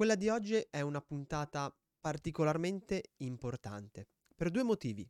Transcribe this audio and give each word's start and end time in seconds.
Quella 0.00 0.14
di 0.14 0.30
oggi 0.30 0.54
è 0.70 0.80
una 0.80 1.02
puntata 1.02 1.70
particolarmente 2.00 3.10
importante 3.18 4.08
per 4.34 4.48
due 4.48 4.62
motivi. 4.62 5.06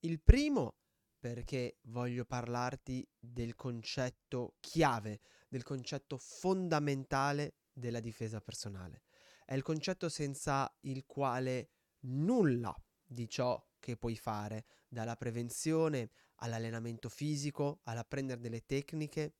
Il 0.00 0.20
primo 0.20 0.78
perché 1.16 1.78
voglio 1.82 2.24
parlarti 2.24 3.08
del 3.20 3.54
concetto 3.54 4.56
chiave, 4.58 5.20
del 5.48 5.62
concetto 5.62 6.18
fondamentale 6.18 7.58
della 7.72 8.00
difesa 8.00 8.40
personale. 8.40 9.04
È 9.44 9.54
il 9.54 9.62
concetto 9.62 10.08
senza 10.08 10.76
il 10.80 11.06
quale 11.06 11.70
nulla 12.00 12.74
di 13.00 13.28
ciò 13.28 13.64
che 13.78 13.96
puoi 13.96 14.16
fare, 14.16 14.64
dalla 14.88 15.14
prevenzione 15.14 16.10
all'allenamento 16.38 17.08
fisico, 17.08 17.78
all'apprendere 17.84 18.40
delle 18.40 18.66
tecniche, 18.66 19.34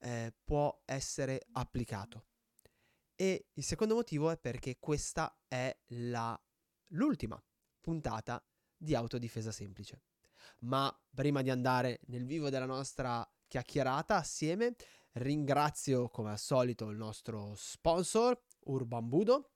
eh, 0.00 0.34
può 0.42 0.82
essere 0.84 1.46
applicato. 1.52 2.24
E 3.20 3.48
il 3.54 3.64
secondo 3.64 3.96
motivo 3.96 4.30
è 4.30 4.38
perché 4.38 4.76
questa 4.78 5.40
è 5.48 5.76
la, 5.86 6.40
l'ultima 6.90 7.42
puntata 7.80 8.40
di 8.76 8.94
autodifesa 8.94 9.50
semplice. 9.50 10.02
Ma 10.60 10.96
prima 11.12 11.42
di 11.42 11.50
andare 11.50 11.98
nel 12.06 12.24
vivo 12.24 12.48
della 12.48 12.64
nostra 12.64 13.28
chiacchierata 13.48 14.14
assieme, 14.14 14.76
ringrazio 15.14 16.08
come 16.10 16.30
al 16.30 16.38
solito 16.38 16.90
il 16.90 16.96
nostro 16.96 17.54
sponsor 17.56 18.40
Urban 18.66 19.08
Budo 19.08 19.50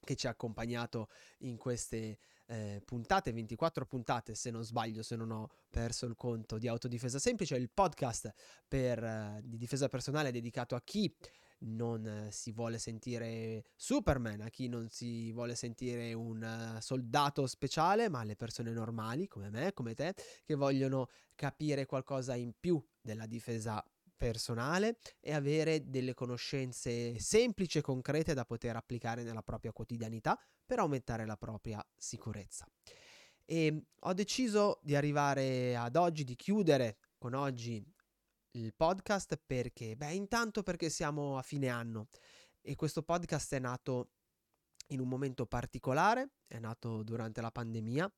che 0.00 0.16
ci 0.16 0.26
ha 0.26 0.30
accompagnato 0.30 1.10
in 1.40 1.58
queste 1.58 2.18
eh, 2.46 2.80
puntate, 2.86 3.32
24 3.32 3.84
puntate 3.84 4.34
se 4.34 4.50
non 4.50 4.64
sbaglio, 4.64 5.02
se 5.02 5.16
non 5.16 5.30
ho 5.30 5.50
perso 5.68 6.06
il 6.06 6.14
conto 6.14 6.56
di 6.56 6.68
Autodifesa 6.68 7.18
Semplice, 7.18 7.56
il 7.56 7.70
podcast 7.70 8.32
per, 8.66 9.04
eh, 9.04 9.40
di 9.44 9.58
difesa 9.58 9.88
personale 9.88 10.30
dedicato 10.30 10.74
a 10.74 10.82
chi 10.82 11.14
non 11.58 12.28
si 12.30 12.52
vuole 12.52 12.78
sentire 12.78 13.64
Superman, 13.76 14.40
a 14.42 14.50
chi 14.50 14.68
non 14.68 14.88
si 14.88 15.32
vuole 15.32 15.54
sentire 15.54 16.12
un 16.12 16.76
soldato 16.80 17.46
speciale, 17.46 18.08
ma 18.08 18.20
alle 18.20 18.36
persone 18.36 18.72
normali 18.72 19.26
come 19.26 19.50
me, 19.50 19.72
come 19.72 19.94
te, 19.94 20.14
che 20.44 20.54
vogliono 20.54 21.08
capire 21.34 21.86
qualcosa 21.86 22.34
in 22.34 22.52
più 22.58 22.82
della 23.00 23.26
difesa 23.26 23.82
personale 24.16 24.98
e 25.20 25.32
avere 25.32 25.88
delle 25.90 26.14
conoscenze 26.14 27.18
semplici 27.18 27.78
e 27.78 27.82
concrete 27.82 28.32
da 28.32 28.44
poter 28.44 28.76
applicare 28.76 29.22
nella 29.22 29.42
propria 29.42 29.72
quotidianità 29.72 30.38
per 30.64 30.78
aumentare 30.78 31.26
la 31.26 31.36
propria 31.36 31.84
sicurezza. 31.96 32.66
E 33.44 33.86
ho 34.00 34.12
deciso 34.14 34.80
di 34.82 34.94
arrivare 34.94 35.76
ad 35.76 35.96
oggi, 35.96 36.24
di 36.24 36.36
chiudere 36.36 36.98
con 37.18 37.34
oggi 37.34 37.84
il 38.54 38.72
podcast 38.74 39.40
perché? 39.44 39.96
Beh, 39.96 40.12
intanto 40.12 40.62
perché 40.62 40.88
siamo 40.88 41.38
a 41.38 41.42
fine 41.42 41.68
anno 41.68 42.08
e 42.60 42.76
questo 42.76 43.02
podcast 43.02 43.54
è 43.54 43.58
nato 43.58 44.10
in 44.88 45.00
un 45.00 45.08
momento 45.08 45.46
particolare, 45.46 46.30
è 46.46 46.58
nato 46.58 47.02
durante 47.02 47.40
la 47.40 47.50
pandemia, 47.50 48.10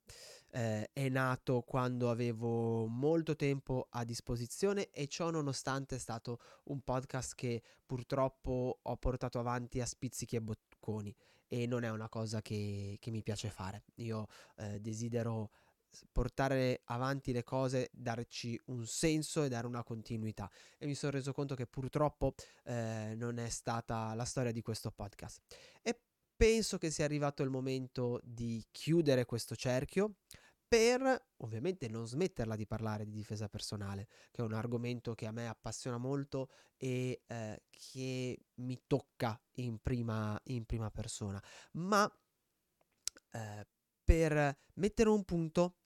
eh, 0.51 0.91
è 0.93 1.09
nato 1.09 1.63
quando 1.63 2.11
avevo 2.11 2.87
molto 2.87 3.37
tempo 3.37 3.87
a 3.91 4.05
disposizione 4.05 4.91
e 4.91 5.07
ciò 5.07 5.31
nonostante 5.31 5.97
è 5.97 5.99
stato 5.99 6.39
un 6.65 6.81
podcast 6.83 7.35
che 7.35 7.63
purtroppo 7.85 8.81
ho 8.83 8.97
portato 8.97 9.39
avanti 9.39 9.81
a 9.81 9.87
spizzichi 9.87 10.37
e 10.37 10.43
bocconi 10.43 11.15
e 11.49 11.67
non 11.67 11.85
è 11.85 11.91
una 11.91 12.09
cosa 12.09 12.43
che, 12.43 12.97
che 13.01 13.11
mi 13.11 13.23
piace 13.23 13.49
fare. 13.49 13.85
Io 13.97 14.27
eh, 14.57 14.81
desidero 14.81 15.51
portare 16.13 16.83
avanti 16.85 17.33
le 17.33 17.45
cose, 17.45 17.91
darci 17.93 18.61
un 18.67 18.87
senso 18.87 19.43
e 19.43 19.49
dare 19.49 19.67
una 19.67 19.83
continuità. 19.83 20.51
E 20.79 20.87
mi 20.87 20.95
sono 20.95 21.13
reso 21.13 21.33
conto 21.33 21.55
che 21.55 21.67
purtroppo 21.67 22.35
eh, 22.65 23.15
non 23.17 23.39
è 23.39 23.49
stata 23.49 24.15
la 24.15 24.25
storia 24.25 24.53
di 24.53 24.63
questo 24.63 24.91
podcast. 24.91 25.41
E 25.83 26.01
penso 26.37 26.79
che 26.79 26.91
sia 26.91 27.05
arrivato 27.05 27.43
il 27.43 27.51
momento 27.51 28.21
di 28.23 28.65
chiudere 28.71 29.25
questo 29.25 29.57
cerchio 29.57 30.17
per 30.69 31.27
ovviamente 31.39 31.89
non 31.89 32.07
smetterla 32.07 32.57
di 32.57 32.67
parlare 32.67 33.05
di 33.05 33.13
difesa 33.13 33.49
personale, 33.49 34.09
che 34.31 34.43
è 34.43 34.45
un 34.45 34.53
argomento 34.53 35.15
che 35.15 35.27
a 35.27 35.31
me 35.33 35.49
appassiona 35.49 35.97
molto 35.97 36.51
e 36.77 37.23
eh, 37.27 37.63
che 37.71 38.39
mi 38.55 38.83
tocca 38.87 39.41
in 39.55 39.79
prima, 39.79 40.39
in 40.47 40.65
prima 40.65 40.91
persona, 40.91 41.43
ma 41.73 42.11
eh, 43.31 43.67
per 44.03 44.59
mettere 44.75 45.09
un 45.09 45.25
punto 45.25 45.77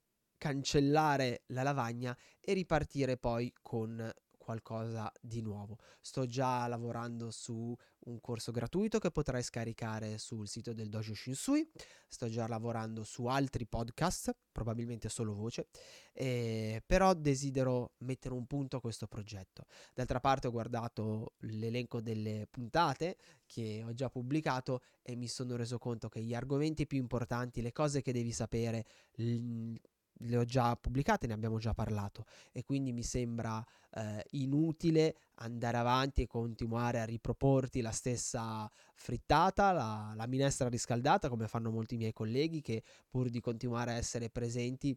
cancellare 0.40 1.42
la 1.48 1.62
lavagna 1.62 2.16
e 2.40 2.54
ripartire 2.54 3.18
poi 3.18 3.52
con 3.60 4.10
qualcosa 4.38 5.12
di 5.20 5.42
nuovo. 5.42 5.78
Sto 6.00 6.26
già 6.26 6.66
lavorando 6.66 7.30
su 7.30 7.76
un 8.06 8.20
corso 8.20 8.50
gratuito 8.50 8.98
che 8.98 9.10
potrai 9.10 9.42
scaricare 9.42 10.16
sul 10.18 10.48
sito 10.48 10.72
del 10.72 10.88
Dojo 10.88 11.14
Shinsui, 11.14 11.70
sto 12.08 12.28
già 12.28 12.48
lavorando 12.48 13.04
su 13.04 13.26
altri 13.26 13.66
podcast, 13.66 14.34
probabilmente 14.50 15.08
solo 15.08 15.34
voce, 15.34 15.68
eh, 16.12 16.82
però 16.84 17.12
desidero 17.14 17.92
mettere 17.98 18.34
un 18.34 18.46
punto 18.46 18.78
a 18.78 18.80
questo 18.80 19.06
progetto. 19.06 19.66
D'altra 19.94 20.18
parte 20.18 20.48
ho 20.48 20.50
guardato 20.50 21.34
l'elenco 21.40 22.00
delle 22.00 22.48
puntate 22.50 23.18
che 23.46 23.84
ho 23.86 23.92
già 23.92 24.08
pubblicato 24.08 24.80
e 25.02 25.14
mi 25.14 25.28
sono 25.28 25.54
reso 25.54 25.78
conto 25.78 26.08
che 26.08 26.22
gli 26.22 26.34
argomenti 26.34 26.86
più 26.86 26.98
importanti, 26.98 27.60
le 27.60 27.72
cose 27.72 28.00
che 28.00 28.12
devi 28.12 28.32
sapere, 28.32 28.84
l- 29.16 29.76
le 30.22 30.36
ho 30.36 30.44
già 30.44 30.76
pubblicate, 30.76 31.26
ne 31.26 31.32
abbiamo 31.32 31.58
già 31.58 31.72
parlato 31.72 32.24
e 32.52 32.62
quindi 32.62 32.92
mi 32.92 33.02
sembra 33.02 33.64
eh, 33.92 34.24
inutile 34.32 35.16
andare 35.36 35.76
avanti 35.76 36.22
e 36.22 36.26
continuare 36.26 37.00
a 37.00 37.04
riproporti 37.04 37.80
la 37.80 37.90
stessa 37.90 38.70
frittata, 38.94 39.72
la, 39.72 40.12
la 40.14 40.26
minestra 40.26 40.68
riscaldata 40.68 41.28
come 41.28 41.48
fanno 41.48 41.70
molti 41.70 41.96
miei 41.96 42.12
colleghi 42.12 42.60
che 42.60 42.82
pur 43.08 43.28
di 43.28 43.40
continuare 43.40 43.92
a 43.92 43.96
essere 43.96 44.30
presenti 44.30 44.96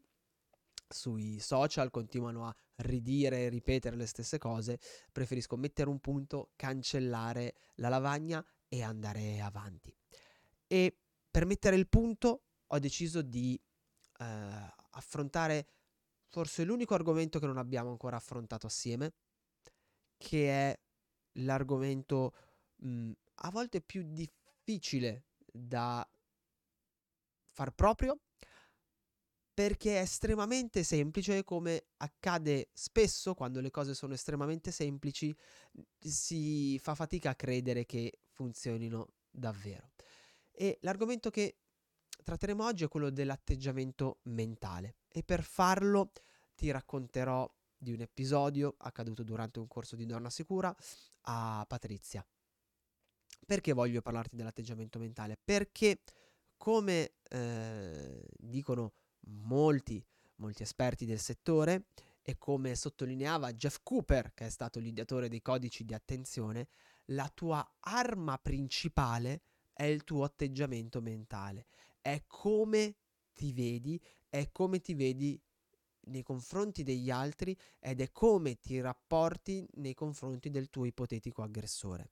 sui 0.88 1.40
social 1.40 1.90
continuano 1.90 2.46
a 2.46 2.56
ridire 2.78 3.46
e 3.46 3.50
ripetere 3.50 3.96
le 3.96 4.06
stesse 4.06 4.38
cose, 4.38 4.80
preferisco 5.12 5.56
mettere 5.56 5.90
un 5.90 6.00
punto, 6.00 6.52
cancellare 6.56 7.56
la 7.76 7.90
lavagna 7.90 8.46
e 8.68 8.84
andare 8.84 9.40
avanti. 9.40 9.96
E 10.68 10.98
per 11.32 11.46
mettere 11.46 11.76
il 11.76 11.88
punto 11.88 12.42
ho 12.68 12.80
deciso 12.80 13.22
di 13.22 13.60
eh, 14.20 14.74
affrontare 14.94 15.68
forse 16.28 16.64
l'unico 16.64 16.94
argomento 16.94 17.40
che 17.40 17.46
non 17.46 17.58
abbiamo 17.58 17.90
ancora 17.90 18.16
affrontato 18.16 18.68
assieme, 18.68 19.14
che 20.18 20.50
è 20.50 20.80
l'argomento 21.34 22.34
mh, 22.78 23.12
a 23.36 23.52
volte 23.52 23.82
più 23.82 24.04
difficile 24.04 25.26
da 25.46 26.08
far 27.52 27.72
proprio, 27.72 28.20
perché 29.54 29.98
è 29.98 30.02
estremamente 30.02 30.84
semplice, 30.84 31.44
come 31.44 31.86
accade 31.98 32.70
spesso 32.74 33.36
quando 33.36 33.60
le 33.60 33.70
cose 33.70 33.94
sono 33.94 34.16
estremamente 34.16 34.72
semplici, 34.72 35.36
si 36.00 36.80
fa 36.80 36.96
fatica 36.96 37.32
a 37.32 37.36
credere 37.36 37.86
che 37.86 38.22
funzionino 38.32 39.10
davvero. 39.30 39.92
E 40.52 40.80
l'argomento 40.82 41.30
che 41.30 41.58
tratteremo 42.24 42.64
oggi 42.64 42.86
è 42.86 42.88
quello 42.88 43.10
dell'atteggiamento 43.10 44.20
mentale 44.24 44.96
e 45.10 45.24
per 45.24 45.44
farlo 45.44 46.12
ti 46.56 46.72
racconterò 46.72 47.50
di 47.78 47.92
un 47.92 48.02
episodio 48.02 48.76
accaduto 48.78 49.24
durante 49.24 49.60
un 49.60 49.68
corso 49.68 49.96
di 49.96 50.06
Donna 50.06 50.30
Sicura 50.30 50.74
a 51.24 51.66
Patrizia. 51.68 52.26
Perché 53.46 53.74
voglio 53.74 54.02
parlarti 54.02 54.36
dell'atteggiamento 54.36 55.00
mentale? 55.00 55.38
Perché 55.44 56.02
come 56.56 57.16
eh, 57.30 58.26
dicono 58.38 58.94
molti, 59.42 60.04
molti 60.36 60.64
esperti 60.64 61.06
del 61.06 61.20
settore 61.20 61.88
e 62.22 62.38
come 62.38 62.74
sottolineava 62.74 63.52
Jeff 63.52 63.80
Cooper, 63.84 64.34
che 64.34 64.46
è 64.46 64.50
stato 64.50 64.80
l'ideatore 64.80 65.28
dei 65.28 65.42
codici 65.42 65.84
di 65.84 65.94
attenzione, 65.94 66.70
la 67.08 67.30
tua 67.34 67.70
arma 67.82 68.38
principale 68.38 69.42
è 69.74 69.84
il 69.84 70.06
tuo 70.06 70.24
atteggiamento 70.24 71.02
mentale 71.02 71.66
è 72.04 72.26
come 72.28 72.98
ti 73.34 73.54
vedi, 73.54 74.00
è 74.30 74.52
come 74.52 74.82
ti 74.82 74.94
vedi 74.94 75.42
nei 76.06 76.22
confronti 76.22 76.84
degli 76.84 77.10
altri 77.10 77.58
ed 77.80 78.02
è 78.02 78.12
come 78.12 78.60
ti 78.60 78.80
rapporti 78.82 79.66
nei 79.76 79.94
confronti 79.94 80.50
del 80.50 80.70
tuo 80.70 80.86
ipotetico 80.86 81.42
aggressore. 81.42 82.12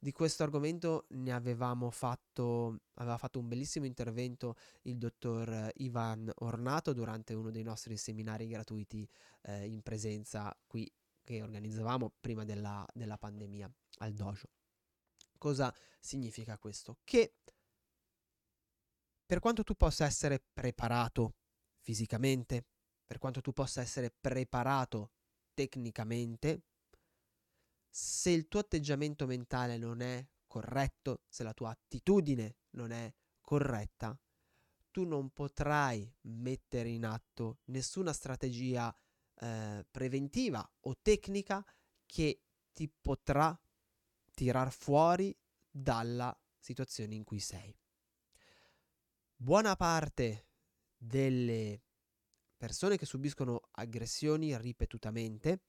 Di 0.00 0.12
questo 0.12 0.44
argomento 0.44 1.06
ne 1.10 1.32
avevamo 1.32 1.90
fatto, 1.90 2.82
aveva 2.94 3.18
fatto 3.18 3.38
un 3.38 3.48
bellissimo 3.48 3.84
intervento 3.84 4.54
il 4.82 4.96
dottor 4.96 5.72
Ivan 5.74 6.30
Ornato 6.36 6.92
durante 6.92 7.34
uno 7.34 7.50
dei 7.50 7.64
nostri 7.64 7.96
seminari 7.96 8.46
gratuiti 8.46 9.06
eh, 9.42 9.66
in 9.66 9.82
presenza 9.82 10.56
qui 10.66 10.90
che 11.22 11.42
organizzavamo 11.42 12.14
prima 12.20 12.44
della, 12.44 12.86
della 12.94 13.18
pandemia 13.18 13.70
al 13.98 14.14
dojo. 14.14 14.48
Cosa 15.36 15.74
significa 16.00 16.56
questo? 16.58 16.98
Che 17.04 17.34
per 19.28 19.40
quanto 19.40 19.62
tu 19.62 19.74
possa 19.74 20.06
essere 20.06 20.42
preparato 20.54 21.34
fisicamente, 21.80 22.64
per 23.04 23.18
quanto 23.18 23.42
tu 23.42 23.52
possa 23.52 23.82
essere 23.82 24.10
preparato 24.10 25.10
tecnicamente, 25.52 26.62
se 27.90 28.30
il 28.30 28.48
tuo 28.48 28.60
atteggiamento 28.60 29.26
mentale 29.26 29.76
non 29.76 30.00
è 30.00 30.26
corretto, 30.46 31.24
se 31.28 31.42
la 31.42 31.52
tua 31.52 31.68
attitudine 31.68 32.56
non 32.70 32.90
è 32.90 33.14
corretta, 33.42 34.18
tu 34.90 35.04
non 35.04 35.28
potrai 35.28 36.10
mettere 36.22 36.88
in 36.88 37.04
atto 37.04 37.58
nessuna 37.66 38.14
strategia 38.14 38.96
eh, 39.40 39.86
preventiva 39.90 40.66
o 40.80 40.96
tecnica 41.02 41.62
che 42.06 42.44
ti 42.72 42.88
potrà 42.88 43.60
tirar 44.32 44.72
fuori 44.72 45.38
dalla 45.70 46.34
situazione 46.58 47.14
in 47.14 47.24
cui 47.24 47.40
sei. 47.40 47.78
Buona 49.40 49.76
parte 49.76 50.48
delle 50.96 51.80
persone 52.56 52.98
che 52.98 53.06
subiscono 53.06 53.68
aggressioni 53.70 54.58
ripetutamente, 54.58 55.60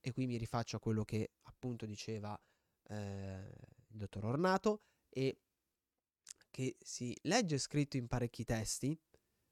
e 0.00 0.12
qui 0.12 0.26
mi 0.26 0.36
rifaccio 0.36 0.76
a 0.76 0.80
quello 0.80 1.02
che 1.06 1.30
appunto 1.44 1.86
diceva 1.86 2.38
eh, 2.88 3.54
il 3.88 3.96
dottor 3.96 4.26
Ornato, 4.26 4.82
e 5.08 5.38
che 6.50 6.76
si 6.78 7.16
legge 7.22 7.56
scritto 7.56 7.96
in 7.96 8.06
parecchi 8.06 8.44
testi, 8.44 8.94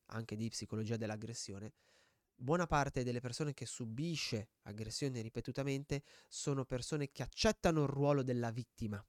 anche 0.08 0.36
di 0.36 0.50
psicologia 0.50 0.98
dell'aggressione, 0.98 1.72
buona 2.34 2.66
parte 2.66 3.02
delle 3.02 3.20
persone 3.20 3.54
che 3.54 3.64
subisce 3.64 4.50
aggressioni 4.64 5.22
ripetutamente 5.22 6.02
sono 6.28 6.66
persone 6.66 7.10
che 7.12 7.22
accettano 7.22 7.84
il 7.84 7.88
ruolo 7.88 8.22
della 8.22 8.50
vittima 8.50 9.02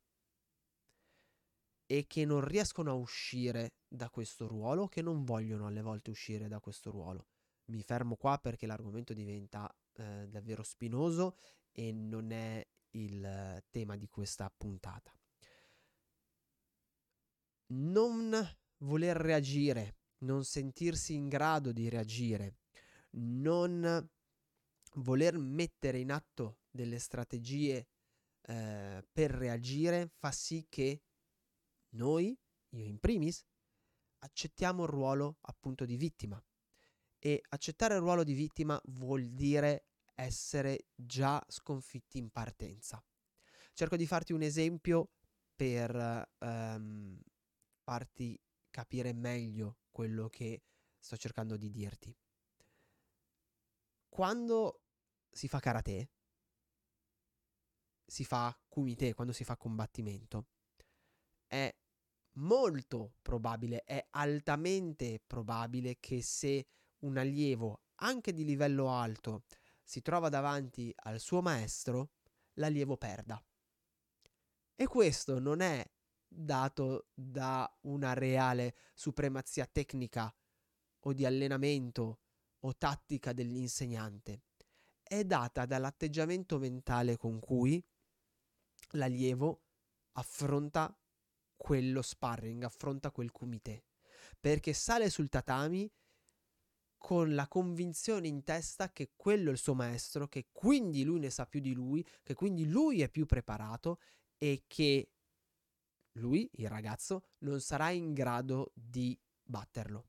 e 1.91 2.06
che 2.06 2.24
non 2.24 2.41
riescono 2.41 2.91
a 2.91 2.94
uscire 2.94 3.74
da 3.88 4.09
questo 4.09 4.47
ruolo, 4.47 4.88
che 4.88 5.01
non 5.01 5.24
vogliono 5.24 5.65
alle 5.65 5.81
volte 5.81 6.12
uscire 6.12 6.47
da 6.47 6.59
questo 6.59 6.91
ruolo. 6.91 7.27
Mi 7.71 7.81
fermo 7.81 8.15
qua 8.15 8.38
perché 8.38 8.68
l'argomento 8.68 9.13
diventa 9.13 9.74
eh, 9.94 10.27
davvero 10.30 10.62
spinoso 10.62 11.36
e 11.71 11.91
non 11.91 12.31
è 12.31 12.63
il 12.91 13.63
tema 13.71 13.95
di 13.95 14.07
questa 14.07 14.51
puntata 14.56 15.13
non 17.71 18.31
voler 18.77 19.15
reagire, 19.18 19.97
non 20.19 20.44
sentirsi 20.44 21.13
in 21.13 21.27
grado 21.27 21.71
di 21.71 21.89
reagire, 21.89 22.57
non 23.12 24.09
voler 24.95 25.38
mettere 25.38 26.00
in 26.00 26.12
atto 26.12 26.59
delle 26.69 27.00
strategie 27.00 27.88
eh, 28.42 29.06
per 29.12 29.31
reagire 29.31 30.12
fa 30.18 30.31
sì 30.31 30.65
che 30.69 31.01
noi, 31.91 32.38
io 32.69 32.86
in 32.86 33.00
primis, 33.00 33.44
accettiamo 34.19 34.83
il 34.83 34.89
ruolo 34.89 35.38
appunto 35.41 35.86
di 35.86 35.97
vittima. 35.97 36.44
E 37.18 37.41
accettare 37.50 37.95
il 37.95 38.01
ruolo 38.01 38.24
di 38.24 38.33
vittima 38.33 38.80
vuol 38.86 39.30
dire 39.30 39.88
essere 40.15 40.88
già 40.95 41.44
sconfitti 41.47 42.18
in 42.18 42.30
partenza. 42.30 43.03
Cerco 43.74 43.95
di 43.95 44.06
farti 44.06 44.33
un 44.33 44.41
esempio 44.41 45.12
per 45.56 46.30
um, 46.39 47.19
farti 47.83 48.39
capire 48.69 49.13
meglio 49.13 49.80
quello 49.89 50.30
che 50.30 50.63
sto 51.00 51.18
cercando 51.18 51.57
di 51.57 51.69
dirti. 51.69 52.15
Quando 54.07 54.81
si 55.30 55.47
fa 55.47 55.59
karate, 55.59 56.12
si 58.06 58.25
fa 58.25 58.57
kumite, 58.68 59.13
quando 59.13 59.33
si 59.33 59.44
fa 59.44 59.56
combattimento, 59.56 60.47
è 61.47 61.74
molto 62.39 63.15
probabile, 63.21 63.83
è 63.83 64.07
altamente 64.12 65.21
probabile 65.25 65.97
che 66.00 66.21
se 66.21 66.68
un 67.00 67.18
allievo, 67.18 67.83
anche 67.95 68.33
di 68.33 68.44
livello 68.44 68.89
alto, 68.89 69.44
si 69.83 70.01
trova 70.01 70.30
davanti 70.30 70.94
al 71.03 71.19
suo 71.19 71.41
maestro, 71.41 72.12
l'allievo 72.53 72.97
perda. 72.97 73.44
E 74.75 74.88
questo 74.88 75.39
non 75.39 75.62
è 75.62 75.83
dato 76.27 77.07
da 77.13 77.69
una 77.81 78.13
reale 78.13 78.75
supremazia 78.94 79.65
tecnica 79.65 80.33
o 81.03 81.13
di 81.13 81.25
allenamento 81.25 82.19
o 82.59 82.75
tattica 82.75 83.33
dell'insegnante, 83.33 84.44
è 85.01 85.24
data 85.24 85.65
dall'atteggiamento 85.65 86.59
mentale 86.59 87.18
con 87.18 87.39
cui 87.39 87.83
l'allievo 88.92 89.63
affronta 90.13 90.95
quello 91.69 92.01
sparring, 92.01 92.63
affronta 92.63 93.12
quel 93.12 93.31
kumite, 93.31 93.83
perché 94.39 94.74
sale 94.74 95.07
sul 95.12 95.30
tatami 95.30 95.88
con 96.98 97.36
la 97.36 97.48
convinzione 97.48 98.27
in 98.27 98.44
testa 98.44 98.92
che 98.92 99.12
quello 99.16 99.50
è 99.50 99.51
il 99.51 99.60
suo 99.60 99.75
maestro, 99.75 100.27
che 100.27 100.48
quindi 100.51 101.04
lui 101.04 101.19
ne 101.19 101.30
sa 101.30 101.45
più 101.45 101.60
di 101.60 101.74
lui, 101.74 102.04
che 102.24 102.33
quindi 102.33 102.66
lui 102.66 103.04
è 103.04 103.10
più 103.10 103.27
preparato 103.27 104.00
e 104.39 104.63
che 104.66 105.12
lui, 106.13 106.50
il 106.54 106.69
ragazzo, 106.69 107.25
non 107.42 107.62
sarà 107.62 107.92
in 107.92 108.13
grado 108.13 108.71
di 108.74 109.16
batterlo. 109.44 110.07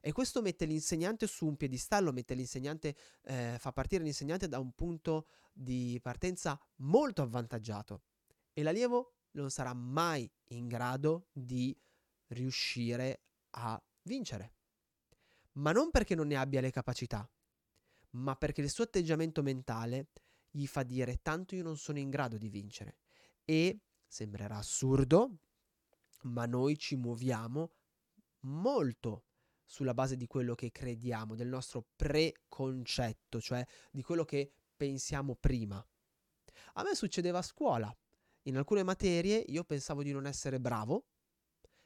E 0.00 0.10
questo 0.10 0.42
mette 0.42 0.64
l'insegnante 0.64 1.28
su 1.28 1.46
un 1.46 1.54
piedistallo, 1.56 2.10
mette 2.10 2.34
l'insegnante, 2.34 2.96
eh, 3.22 3.58
fa 3.60 3.70
partire 3.70 4.02
l'insegnante 4.02 4.48
da 4.48 4.58
un 4.58 4.72
punto 4.72 5.28
di 5.52 6.00
partenza 6.02 6.60
molto 6.78 7.22
avvantaggiato. 7.22 8.02
E 8.52 8.64
l'allievo 8.64 9.19
non 9.32 9.50
sarà 9.50 9.74
mai 9.74 10.30
in 10.48 10.66
grado 10.66 11.28
di 11.32 11.76
riuscire 12.28 13.22
a 13.50 13.82
vincere. 14.02 14.54
Ma 15.52 15.72
non 15.72 15.90
perché 15.90 16.14
non 16.14 16.28
ne 16.28 16.36
abbia 16.36 16.60
le 16.60 16.70
capacità, 16.70 17.28
ma 18.10 18.36
perché 18.36 18.60
il 18.60 18.70
suo 18.70 18.84
atteggiamento 18.84 19.42
mentale 19.42 20.08
gli 20.50 20.66
fa 20.66 20.82
dire 20.82 21.20
tanto 21.22 21.54
io 21.54 21.62
non 21.62 21.76
sono 21.76 21.98
in 21.98 22.10
grado 22.10 22.36
di 22.36 22.48
vincere. 22.48 22.98
E 23.44 23.80
Sembrerà 24.10 24.56
assurdo, 24.56 25.38
ma 26.22 26.44
noi 26.44 26.76
ci 26.76 26.96
muoviamo 26.96 27.70
molto 28.40 29.26
sulla 29.64 29.94
base 29.94 30.16
di 30.16 30.26
quello 30.26 30.56
che 30.56 30.72
crediamo, 30.72 31.36
del 31.36 31.46
nostro 31.46 31.86
preconcetto, 31.94 33.40
cioè 33.40 33.64
di 33.92 34.02
quello 34.02 34.24
che 34.24 34.52
pensiamo 34.76 35.36
prima. 35.36 35.76
A 36.72 36.82
me 36.82 36.96
succedeva 36.96 37.38
a 37.38 37.42
scuola. 37.42 37.96
In 38.44 38.56
alcune 38.56 38.82
materie 38.82 39.36
io 39.48 39.64
pensavo 39.64 40.02
di 40.02 40.12
non 40.12 40.26
essere 40.26 40.60
bravo 40.60 41.06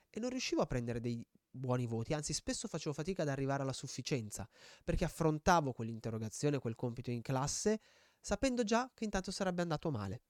e 0.08 0.20
non 0.20 0.30
riuscivo 0.30 0.62
a 0.62 0.66
prendere 0.66 1.00
dei 1.00 1.26
buoni 1.50 1.86
voti, 1.86 2.14
anzi 2.14 2.32
spesso 2.32 2.68
facevo 2.68 2.94
fatica 2.94 3.22
ad 3.22 3.28
arrivare 3.28 3.62
alla 3.62 3.72
sufficienza, 3.72 4.48
perché 4.82 5.04
affrontavo 5.04 5.72
quell'interrogazione, 5.72 6.58
quel 6.58 6.74
compito 6.74 7.10
in 7.10 7.22
classe, 7.22 7.80
sapendo 8.20 8.64
già 8.64 8.90
che 8.94 9.04
intanto 9.04 9.30
sarebbe 9.30 9.62
andato 9.62 9.90
male 9.90 10.22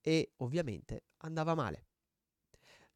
e 0.00 0.32
ovviamente 0.38 1.04
andava 1.18 1.54
male. 1.54 1.89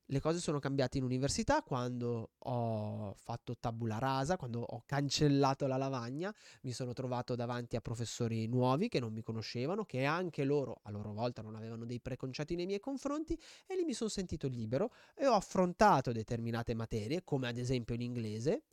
Le 0.08 0.20
cose 0.20 0.38
sono 0.38 0.58
cambiate 0.58 0.98
in 0.98 1.04
università 1.04 1.62
quando 1.62 2.32
ho 2.37 3.14
fatto 3.14 3.56
tabula 3.56 3.99
rasa, 3.99 4.37
quando 4.37 4.61
ho 4.61 4.82
cancellato 4.84 5.66
la 5.66 5.78
lavagna, 5.78 6.34
mi 6.62 6.73
sono 6.73 6.92
trovato 6.92 7.34
davanti 7.34 7.76
a 7.76 7.80
professori 7.80 8.46
nuovi 8.46 8.88
che 8.88 9.00
non 9.00 9.14
mi 9.14 9.23
conoscevano, 9.23 9.87
che 9.87 10.04
anche 10.04 10.44
loro 10.44 10.80
a 10.82 10.90
loro 10.90 11.14
volta 11.14 11.40
non 11.40 11.54
avevano 11.54 11.87
dei 11.87 12.00
preconcetti 12.00 12.54
nei 12.54 12.66
miei 12.66 12.80
confronti 12.80 13.38
e 13.66 13.76
lì 13.76 13.84
mi 13.84 13.94
sono 13.94 14.11
sentito 14.11 14.46
libero 14.46 14.92
e 15.14 15.26
ho 15.26 15.32
affrontato 15.32 16.12
determinate 16.12 16.75
materie, 16.75 17.25
come 17.25 17.49
ad 17.49 17.56
esempio 17.56 17.94
l'inglese, 17.94 18.64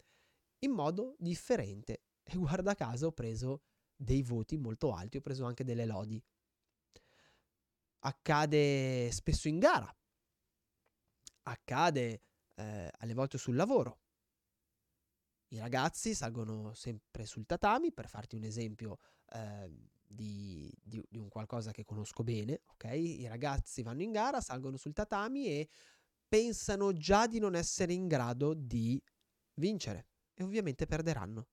in 0.59 0.71
modo 0.71 1.15
differente. 1.17 2.01
E 2.23 2.35
guarda 2.35 2.75
caso 2.75 3.07
ho 3.07 3.11
preso 3.13 3.61
dei 3.95 4.21
voti 4.21 4.57
molto 4.57 4.93
alti, 4.93 5.17
ho 5.17 5.21
preso 5.21 5.45
anche 5.45 5.63
delle 5.63 5.85
lodi. 5.85 6.21
Accade 7.99 9.11
spesso 9.11 9.47
in 9.47 9.59
gara, 9.59 9.95
accade 11.43 12.21
eh, 12.55 12.91
alle 12.97 13.13
volte 13.13 13.37
sul 13.37 13.55
lavoro. 13.55 13.99
I 15.49 15.59
ragazzi 15.59 16.13
salgono 16.13 16.73
sempre 16.73 17.25
sul 17.25 17.45
tatami, 17.45 17.91
per 17.91 18.07
farti 18.07 18.35
un 18.35 18.43
esempio 18.43 18.99
eh, 19.33 19.69
di, 20.07 20.71
di, 20.81 21.03
di, 21.09 21.17
un 21.17 21.27
qualcosa 21.27 21.71
che 21.71 21.83
conosco 21.83 22.23
bene, 22.23 22.61
ok? 22.67 22.85
I 22.85 23.27
ragazzi 23.27 23.81
vanno 23.81 24.01
in 24.01 24.11
gara, 24.11 24.39
salgono 24.39 24.77
sul 24.77 24.93
tatami 24.93 25.47
e 25.47 25.69
pensano 26.27 26.93
già 26.93 27.27
di 27.27 27.39
non 27.39 27.55
essere 27.55 27.91
in 27.91 28.07
grado 28.07 28.53
di 28.53 29.01
vincere 29.55 30.07
e 30.33 30.43
ovviamente 30.43 30.85
perderanno. 30.85 31.47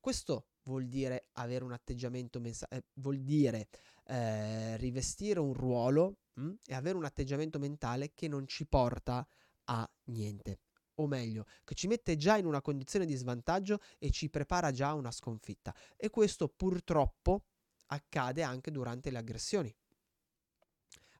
Questo 0.00 0.48
vuol 0.64 0.86
dire 0.88 1.28
avere 1.32 1.64
un 1.64 1.72
atteggiamento 1.72 2.40
mensa- 2.40 2.68
eh, 2.68 2.84
vuol 2.94 3.20
dire 3.20 3.68
eh, 4.06 4.76
rivestire 4.76 5.38
un 5.38 5.52
ruolo 5.52 6.18
mh, 6.34 6.42
mm, 6.44 6.52
e 6.66 6.74
avere 6.74 6.96
un 6.96 7.04
atteggiamento 7.04 7.58
mentale 7.58 8.12
che 8.14 8.28
non 8.28 8.46
ci 8.46 8.66
porta 8.66 9.26
a 9.64 9.90
niente. 10.04 10.60
O 10.98 11.06
meglio, 11.06 11.44
che 11.64 11.74
ci 11.74 11.88
mette 11.88 12.16
già 12.16 12.36
in 12.36 12.46
una 12.46 12.60
condizione 12.60 13.04
di 13.04 13.16
svantaggio 13.16 13.80
e 13.98 14.10
ci 14.10 14.30
prepara 14.30 14.70
già 14.70 14.90
a 14.90 14.94
una 14.94 15.10
sconfitta. 15.10 15.74
E 15.96 16.08
questo 16.08 16.48
purtroppo 16.48 17.46
accade 17.86 18.42
anche 18.42 18.70
durante 18.70 19.10
le 19.10 19.18
aggressioni. 19.18 19.74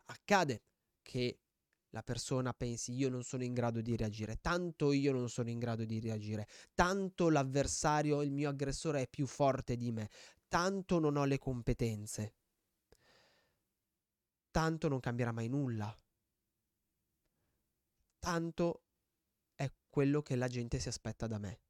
Accade 0.07 0.63
che 1.03 1.39
la 1.91 2.03
persona 2.03 2.53
pensi 2.53 2.93
io 2.93 3.09
non 3.09 3.23
sono 3.23 3.45
in 3.45 3.55
grado 3.55 3.81
di 3.81 3.97
reagire, 3.97 4.41
tanto 4.41 4.93
io 4.93 5.13
non 5.13 5.29
sono 5.29 5.49
in 5.49 5.59
grado 5.59 5.85
di 5.85 6.01
reagire, 6.01 6.49
tanto 6.75 7.31
l'avversario, 7.31 8.23
il 8.23 8.33
mio 8.33 8.49
aggressore 8.49 9.03
è 9.03 9.09
più 9.09 9.27
forte 9.27 9.77
di 9.77 9.93
me, 9.93 10.11
tanto 10.49 10.99
non 10.99 11.17
ho 11.17 11.25
le 11.25 11.39
competenze, 11.39 12.35
tanto 14.55 14.87
non 14.87 15.01
cambierà 15.01 15.33
mai 15.33 15.49
nulla. 15.49 15.93
tanto 18.21 18.85
è 19.55 19.69
quello 19.91 20.23
che 20.23 20.37
la 20.37 20.47
gente 20.47 20.79
si 20.79 20.89
aspetta 20.89 21.27
da 21.27 21.39
me, 21.39 21.61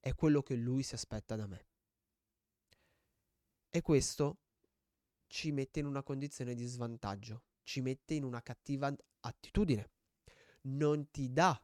è 0.00 0.14
quello 0.14 0.42
che 0.42 0.56
lui 0.56 0.82
si 0.82 0.94
aspetta 0.94 1.36
da 1.36 1.46
me. 1.46 1.66
E 3.68 3.82
questo 3.82 4.38
ci 5.28 5.52
mette 5.52 5.80
in 5.80 5.86
una 5.86 6.02
condizione 6.02 6.54
di 6.54 6.64
svantaggio, 6.64 7.44
ci 7.62 7.82
mette 7.82 8.14
in 8.14 8.24
una 8.24 8.42
cattiva 8.42 8.92
attitudine, 9.20 9.90
non 10.62 11.10
ti 11.10 11.30
dà 11.30 11.62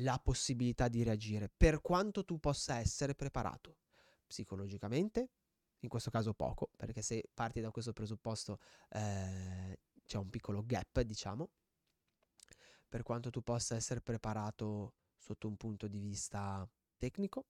la 0.00 0.18
possibilità 0.18 0.88
di 0.88 1.02
reagire, 1.04 1.48
per 1.48 1.80
quanto 1.80 2.24
tu 2.24 2.38
possa 2.38 2.78
essere 2.78 3.14
preparato 3.14 3.78
psicologicamente, 4.26 5.30
in 5.80 5.88
questo 5.88 6.10
caso 6.10 6.34
poco, 6.34 6.70
perché 6.76 7.02
se 7.02 7.28
parti 7.32 7.60
da 7.60 7.70
questo 7.70 7.92
presupposto 7.92 8.58
eh, 8.90 9.78
c'è 10.04 10.18
un 10.18 10.30
piccolo 10.30 10.64
gap, 10.64 11.00
diciamo, 11.00 11.50
per 12.88 13.02
quanto 13.02 13.30
tu 13.30 13.42
possa 13.42 13.74
essere 13.74 14.00
preparato 14.00 14.94
sotto 15.16 15.48
un 15.48 15.56
punto 15.56 15.88
di 15.88 15.98
vista 15.98 16.68
tecnico, 16.96 17.46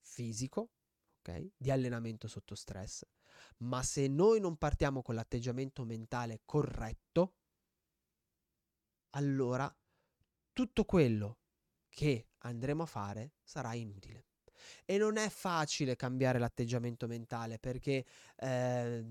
fisico, 0.00 0.70
ok? 1.18 1.50
Di 1.56 1.70
allenamento 1.70 2.28
sotto 2.28 2.54
stress. 2.54 3.04
Ma 3.58 3.82
se 3.82 4.06
noi 4.08 4.40
non 4.40 4.56
partiamo 4.56 5.02
con 5.02 5.14
l'atteggiamento 5.14 5.84
mentale 5.84 6.42
corretto, 6.44 7.34
allora 9.10 9.74
tutto 10.52 10.84
quello 10.84 11.40
che 11.88 12.28
andremo 12.38 12.84
a 12.84 12.86
fare 12.86 13.34
sarà 13.42 13.74
inutile. 13.74 14.26
E 14.84 14.98
non 14.98 15.16
è 15.16 15.28
facile 15.28 15.96
cambiare 15.96 16.38
l'atteggiamento 16.38 17.06
mentale 17.06 17.58
perché 17.58 18.04
eh, 18.36 19.04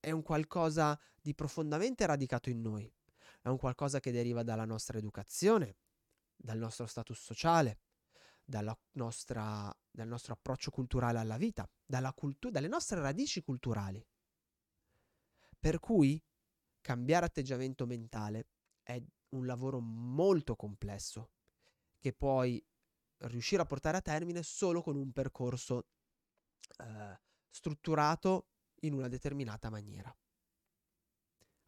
è 0.00 0.10
un 0.10 0.22
qualcosa 0.22 0.98
di 1.20 1.34
profondamente 1.34 2.04
radicato 2.04 2.50
in 2.50 2.60
noi, 2.60 2.92
è 3.40 3.48
un 3.48 3.56
qualcosa 3.56 4.00
che 4.00 4.12
deriva 4.12 4.42
dalla 4.42 4.64
nostra 4.64 4.98
educazione, 4.98 5.76
dal 6.36 6.58
nostro 6.58 6.86
status 6.86 7.20
sociale, 7.20 7.78
nostra, 8.92 9.74
dal 9.90 10.06
nostro 10.06 10.34
approccio 10.34 10.70
culturale 10.70 11.18
alla 11.18 11.38
vita, 11.38 11.68
cultu- 12.14 12.50
dalle 12.50 12.68
nostre 12.68 13.00
radici 13.00 13.42
culturali. 13.42 14.04
Per 15.58 15.80
cui 15.80 16.22
cambiare 16.82 17.24
atteggiamento 17.24 17.86
mentale 17.86 18.48
è 18.82 19.02
un 19.30 19.46
lavoro 19.46 19.80
molto 19.80 20.54
complesso 20.54 21.30
che 21.98 22.12
puoi 22.12 22.62
riuscire 23.18 23.62
a 23.62 23.66
portare 23.66 23.96
a 23.96 24.02
termine 24.02 24.42
solo 24.42 24.82
con 24.82 24.96
un 24.96 25.12
percorso 25.12 25.88
eh, 26.78 27.20
strutturato 27.48 28.48
in 28.80 28.94
una 28.94 29.08
determinata 29.08 29.70
maniera. 29.70 30.14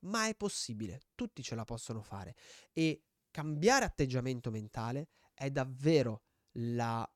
Ma 0.01 0.29
è 0.29 0.35
possibile, 0.35 1.01
tutti 1.15 1.43
ce 1.43 1.55
la 1.55 1.65
possono 1.65 2.03
fare 2.03 2.37
e 2.73 3.05
cambiare 3.31 3.85
atteggiamento 3.85 4.51
mentale 4.51 5.09
è 5.35 5.51
davvero 5.51 6.23
la, 6.53 7.09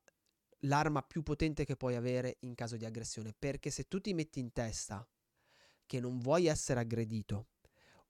l'arma 0.59 1.01
più 1.01 1.23
potente 1.23 1.65
che 1.65 1.75
puoi 1.75 1.95
avere 1.95 2.37
in 2.41 2.55
caso 2.55 2.77
di 2.77 2.85
aggressione, 2.85 3.33
perché 3.37 3.69
se 3.69 3.87
tu 3.87 3.99
ti 3.99 4.13
metti 4.13 4.39
in 4.39 4.51
testa 4.51 5.07
che 5.85 5.99
non 5.99 6.19
vuoi 6.19 6.47
essere 6.47 6.79
aggredito 6.79 7.50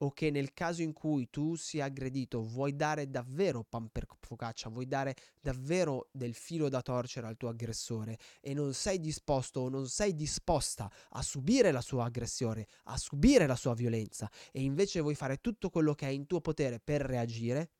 o 0.02 0.12
che 0.12 0.32
nel 0.32 0.54
caso 0.54 0.82
in 0.82 0.94
cui 0.94 1.30
tu 1.30 1.56
sia 1.56 1.86
aggredito 1.86 2.44
vuoi 2.44 2.76
dare 2.76 3.10
davvero 3.10 3.64
pan 3.64 3.90
per 3.90 4.06
focaccia, 4.20 4.70
vuoi 4.70 4.88
dare 4.88 5.16
davvero 5.40 6.10
del 6.12 6.34
filo 6.34 6.70
da 6.70 6.82
torcere 6.82 7.28
al 7.28 7.38
tuo 7.38 7.50
aggressore 7.50 8.18
e 8.40 8.54
non 8.54 8.74
sei 8.74 9.00
disposto 9.00 9.62
o 9.62 9.70
non 9.70 9.88
sei 9.88 10.16
disposta 10.16 10.92
a 11.10 11.22
subire 11.22 11.72
la 11.72 11.82
sua 11.82 12.06
aggressione, 12.06 12.66
a 12.86 12.98
subire 12.98 13.46
la 13.46 13.56
sua 13.56 13.74
violenza 13.74 14.30
e 14.52 14.62
invece 14.62 15.02
vuoi 15.02 15.16
fare 15.16 15.38
tutto 15.38 15.70
quello 15.70 15.94
che 15.94 16.08
è 16.08 16.12
in 16.12 16.26
tuo 16.26 16.42
potere 16.42 16.80
per 16.80 17.02
reagire, 17.02 17.72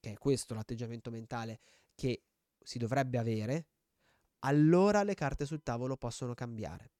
che 0.00 0.12
è 0.12 0.18
questo 0.18 0.54
l'atteggiamento 0.54 1.10
mentale 1.10 1.60
che 1.94 2.22
si 2.58 2.78
dovrebbe 2.78 3.18
avere, 3.18 3.66
allora 4.40 5.02
le 5.02 5.14
carte 5.14 5.44
sul 5.44 5.62
tavolo 5.62 5.96
possono 5.96 6.34
cambiare 6.34 6.95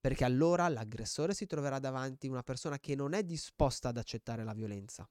perché 0.00 0.24
allora 0.24 0.68
l'aggressore 0.68 1.34
si 1.34 1.46
troverà 1.46 1.78
davanti 1.78 2.28
una 2.28 2.42
persona 2.42 2.78
che 2.78 2.94
non 2.94 3.12
è 3.12 3.22
disposta 3.22 3.88
ad 3.88 3.96
accettare 3.96 4.44
la 4.44 4.52
violenza, 4.52 5.08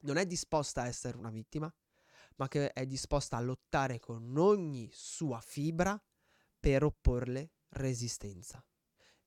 non 0.00 0.16
è 0.16 0.26
disposta 0.26 0.82
a 0.82 0.86
essere 0.86 1.16
una 1.16 1.30
vittima, 1.30 1.72
ma 2.36 2.48
che 2.48 2.72
è 2.72 2.86
disposta 2.86 3.36
a 3.36 3.40
lottare 3.40 3.98
con 3.98 4.36
ogni 4.36 4.90
sua 4.92 5.40
fibra 5.40 6.00
per 6.58 6.84
opporle 6.84 7.52
resistenza. 7.70 8.64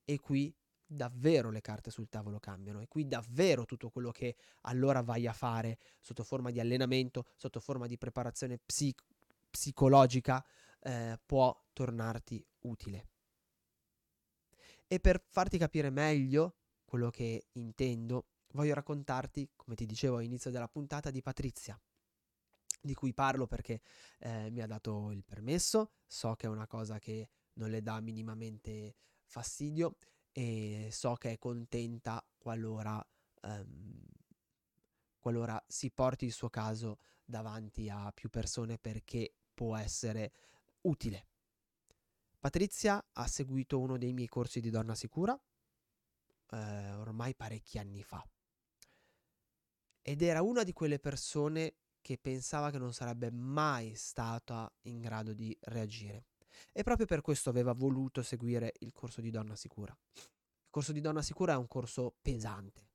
E 0.04 0.20
qui 0.20 0.56
davvero 0.92 1.52
le 1.52 1.62
carte 1.62 1.92
sul 1.92 2.10
tavolo 2.10 2.40
cambiano 2.40 2.82
e 2.82 2.88
qui 2.88 3.08
davvero 3.08 3.66
tutto 3.66 3.90
quello 3.90 4.10
che 4.12 4.36
allora 4.62 5.02
vai 5.02 5.28
a 5.28 5.34
fare 5.34 5.78
sotto 6.00 6.24
forma 6.24 6.50
di 6.50 6.60
allenamento, 6.60 7.26
sotto 7.36 7.60
forma 7.60 7.86
di 7.86 7.98
preparazione 7.98 8.58
psic- 8.58 9.04
psicologica 9.50 10.44
eh, 10.82 11.20
può 11.26 11.56
tornarti 11.74 12.44
utile. 12.62 13.09
E 14.92 15.00
per 15.00 15.24
farti 15.30 15.60
capire 15.60 15.92
meglio 15.92 16.56
quello 16.84 17.12
che 17.12 17.50
intendo, 17.54 18.30
voglio 18.54 18.74
raccontarti, 18.74 19.52
come 19.56 19.76
ti 19.76 19.86
dicevo 19.86 20.18
all'inizio 20.18 20.50
della 20.50 20.68
puntata, 20.68 21.12
di 21.12 21.22
Patrizia, 21.22 21.80
di 22.82 22.96
cui 22.96 23.14
parlo 23.14 23.46
perché 23.46 23.82
eh, 24.18 24.50
mi 24.50 24.62
ha 24.62 24.66
dato 24.66 25.12
il 25.12 25.24
permesso, 25.24 25.92
so 26.08 26.34
che 26.34 26.48
è 26.48 26.50
una 26.50 26.66
cosa 26.66 26.98
che 26.98 27.30
non 27.54 27.70
le 27.70 27.84
dà 27.84 28.00
minimamente 28.00 28.96
fastidio 29.26 29.98
e 30.32 30.90
so 30.92 31.14
che 31.14 31.34
è 31.34 31.38
contenta 31.38 32.28
qualora, 32.40 33.06
um, 33.44 34.02
qualora 35.20 35.64
si 35.68 35.92
porti 35.92 36.26
il 36.26 36.32
suo 36.32 36.50
caso 36.50 36.98
davanti 37.24 37.90
a 37.90 38.12
più 38.12 38.30
persone 38.32 38.80
perché 38.80 39.36
può 39.54 39.78
essere 39.78 40.32
utile. 40.82 41.28
Patrizia 42.40 43.06
ha 43.14 43.28
seguito 43.28 43.80
uno 43.80 43.98
dei 43.98 44.14
miei 44.14 44.28
corsi 44.28 44.62
di 44.62 44.70
donna 44.70 44.96
sicura 44.96 45.40
eh, 46.52 46.94
ormai 46.94 47.36
parecchi 47.36 47.78
anni 47.78 48.04
fa. 48.04 48.26
Ed 50.02 50.22
era 50.22 50.42
una 50.42 50.64
di 50.64 50.74
quelle 50.74 51.00
persone 51.00 51.76
che 52.02 52.18
pensava 52.18 52.72
che 52.72 52.78
non 52.78 52.94
sarebbe 52.94 53.30
mai 53.30 53.94
stata 53.96 54.72
in 54.84 55.00
grado 55.00 55.34
di 55.34 55.56
reagire. 55.64 56.26
E 56.72 56.84
proprio 56.84 57.06
per 57.06 57.22
questo 57.22 57.50
aveva 57.50 57.74
voluto 57.74 58.24
seguire 58.24 58.74
il 58.80 58.94
corso 58.94 59.22
di 59.22 59.30
donna 59.30 59.56
sicura. 59.56 59.96
Il 60.16 60.70
corso 60.70 60.92
di 60.92 61.02
donna 61.02 61.22
sicura 61.22 61.54
è 61.54 61.58
un 61.58 61.68
corso 61.68 62.16
pesante, 62.22 62.90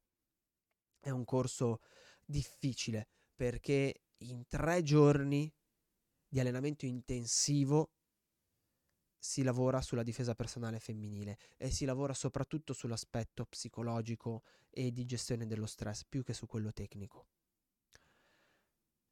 è 1.00 1.10
un 1.10 1.24
corso 1.24 1.80
difficile 2.24 3.08
perché 3.34 4.02
in 4.18 4.46
tre 4.48 4.82
giorni 4.82 5.52
di 6.26 6.40
allenamento 6.40 6.86
intensivo 6.86 7.90
si 9.24 9.42
lavora 9.42 9.80
sulla 9.80 10.02
difesa 10.02 10.34
personale 10.34 10.78
femminile 10.78 11.38
e 11.56 11.70
si 11.70 11.86
lavora 11.86 12.12
soprattutto 12.12 12.74
sull'aspetto 12.74 13.46
psicologico 13.46 14.42
e 14.68 14.92
di 14.92 15.06
gestione 15.06 15.46
dello 15.46 15.64
stress 15.64 16.04
più 16.06 16.22
che 16.22 16.34
su 16.34 16.46
quello 16.46 16.74
tecnico. 16.74 17.28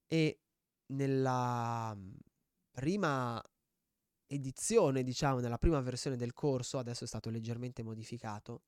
E 0.07 0.41
nella 0.89 1.95
mm, 1.97 2.15
prima 2.73 3.43
edizione, 4.27 5.03
diciamo, 5.03 5.41
nella 5.41 5.57
prima 5.57 5.81
versione 5.81 6.17
del 6.17 6.35
corso, 6.35 6.77
adesso 6.77 7.05
è 7.05 7.07
stato 7.07 7.31
leggermente 7.31 7.83
modificato, 7.83 8.65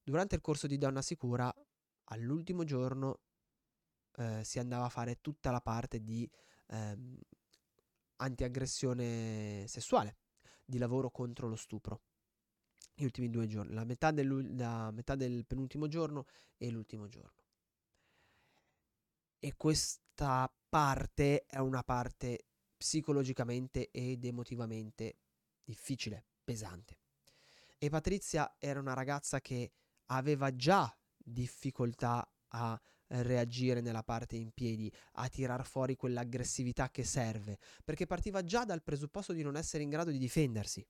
durante 0.00 0.36
il 0.36 0.40
corso 0.40 0.68
di 0.68 0.78
Donna 0.78 1.02
Sicura, 1.02 1.52
all'ultimo 2.04 2.62
giorno 2.62 3.22
eh, 4.16 4.44
si 4.44 4.60
andava 4.60 4.84
a 4.84 4.90
fare 4.90 5.20
tutta 5.20 5.50
la 5.50 5.60
parte 5.60 6.04
di 6.04 6.30
ehm, 6.68 7.18
antiaggressione 8.18 9.64
sessuale 9.66 10.18
di 10.68 10.76
lavoro 10.76 11.10
contro 11.10 11.48
lo 11.48 11.56
stupro. 11.56 12.02
Gli 12.94 13.04
ultimi 13.04 13.30
due 13.30 13.46
giorni, 13.46 13.72
la 13.72 13.84
metà, 13.84 14.12
la 14.12 14.90
metà 14.90 15.14
del 15.14 15.46
penultimo 15.46 15.88
giorno 15.88 16.26
e 16.58 16.68
l'ultimo 16.68 17.08
giorno. 17.08 17.44
E 19.38 19.56
questa 19.56 20.52
parte 20.68 21.46
è 21.46 21.58
una 21.58 21.82
parte 21.82 22.48
psicologicamente 22.76 23.90
ed 23.90 24.24
emotivamente 24.24 25.16
difficile, 25.64 26.26
pesante. 26.44 26.98
E 27.78 27.88
Patrizia 27.88 28.56
era 28.58 28.78
una 28.78 28.94
ragazza 28.94 29.40
che 29.40 29.72
aveva 30.06 30.54
già 30.54 30.94
difficoltà 31.16 32.30
a 32.48 32.80
reagire 33.08 33.80
nella 33.80 34.02
parte 34.02 34.36
in 34.36 34.50
piedi, 34.52 34.92
a 35.12 35.28
tirar 35.28 35.64
fuori 35.66 35.96
quell'aggressività 35.96 36.90
che 36.90 37.04
serve, 37.04 37.58
perché 37.84 38.06
partiva 38.06 38.42
già 38.44 38.64
dal 38.64 38.82
presupposto 38.82 39.32
di 39.32 39.42
non 39.42 39.56
essere 39.56 39.82
in 39.82 39.90
grado 39.90 40.10
di 40.10 40.18
difendersi, 40.18 40.86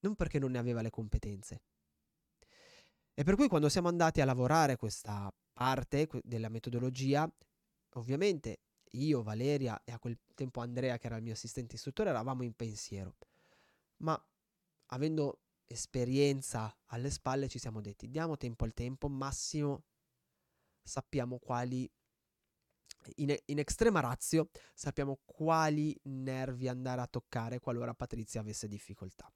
non 0.00 0.14
perché 0.14 0.38
non 0.38 0.50
ne 0.50 0.58
aveva 0.58 0.82
le 0.82 0.90
competenze. 0.90 1.62
E 3.14 3.24
per 3.24 3.34
cui 3.34 3.48
quando 3.48 3.68
siamo 3.68 3.88
andati 3.88 4.20
a 4.20 4.24
lavorare 4.24 4.76
questa 4.76 5.32
parte 5.52 6.08
della 6.22 6.48
metodologia, 6.48 7.30
ovviamente 7.94 8.60
io, 8.92 9.22
Valeria 9.22 9.80
e 9.84 9.92
a 9.92 9.98
quel 9.98 10.18
tempo 10.34 10.60
Andrea, 10.60 10.98
che 10.98 11.06
era 11.06 11.16
il 11.16 11.22
mio 11.22 11.32
assistente 11.32 11.76
istruttore, 11.76 12.10
eravamo 12.10 12.42
in 12.42 12.54
pensiero. 12.54 13.16
Ma 13.98 14.20
avendo 14.86 15.40
esperienza 15.66 16.74
alle 16.86 17.10
spalle 17.10 17.46
ci 17.46 17.60
siamo 17.60 17.80
detti 17.80 18.08
diamo 18.08 18.36
tempo 18.36 18.64
al 18.64 18.74
tempo, 18.74 19.08
massimo 19.08 19.84
sappiamo 20.82 21.38
quali 21.38 21.90
in, 23.16 23.34
in 23.46 23.58
estrema 23.58 24.00
razio 24.00 24.50
sappiamo 24.74 25.20
quali 25.24 25.98
nervi 26.04 26.68
andare 26.68 27.00
a 27.00 27.06
toccare 27.06 27.58
qualora 27.58 27.94
Patrizia 27.94 28.40
avesse 28.40 28.68
difficoltà. 28.68 29.30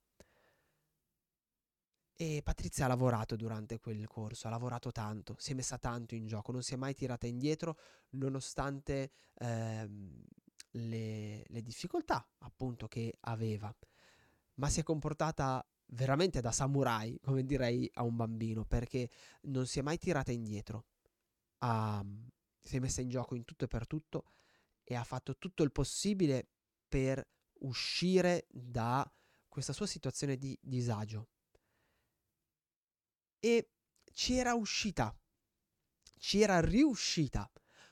E 2.17 2.41
Patrizia 2.43 2.85
ha 2.85 2.87
lavorato 2.87 3.35
durante 3.35 3.77
quel 3.77 4.07
corso, 4.07 4.47
ha 4.47 4.49
lavorato 4.49 4.91
tanto, 4.91 5.35
si 5.37 5.51
è 5.51 5.55
messa 5.55 5.77
tanto 5.77 6.15
in 6.15 6.27
gioco, 6.27 6.53
non 6.53 6.63
si 6.63 6.73
è 6.73 6.77
mai 6.77 6.93
tirata 6.93 7.27
indietro 7.27 7.77
nonostante 8.11 9.11
ehm, 9.33 10.23
le, 10.71 11.43
le 11.45 11.61
difficoltà 11.61 12.25
appunto 12.39 12.87
che 12.87 13.17
aveva, 13.21 13.75
ma 14.55 14.69
si 14.69 14.79
è 14.79 14.83
comportata 14.83 15.65
veramente 15.87 16.39
da 16.39 16.53
samurai, 16.53 17.19
come 17.21 17.43
direi 17.43 17.89
a 17.95 18.03
un 18.03 18.15
bambino, 18.15 18.63
perché 18.63 19.09
non 19.43 19.67
si 19.67 19.79
è 19.79 19.81
mai 19.81 19.97
tirata 19.97 20.31
indietro, 20.31 20.85
ha, 21.65 22.05
si 22.61 22.77
è 22.77 22.79
messa 22.79 23.01
in 23.01 23.09
gioco 23.09 23.35
in 23.35 23.43
tutto 23.43 23.65
e 23.65 23.67
per 23.67 23.87
tutto 23.87 24.25
e 24.83 24.95
ha 24.95 25.03
fatto 25.03 25.37
tutto 25.37 25.63
il 25.63 25.71
possibile 25.71 26.49
per 26.87 27.27
uscire 27.61 28.45
da 28.51 29.09
questa 29.47 29.73
sua 29.73 29.87
situazione 29.87 30.37
di 30.37 30.57
disagio 30.61 31.29
e 33.39 33.69
ci 34.11 34.35
era 34.35 34.53
uscita, 34.53 35.15
ci 36.17 36.41
era 36.41 36.59
riuscita, 36.61 37.51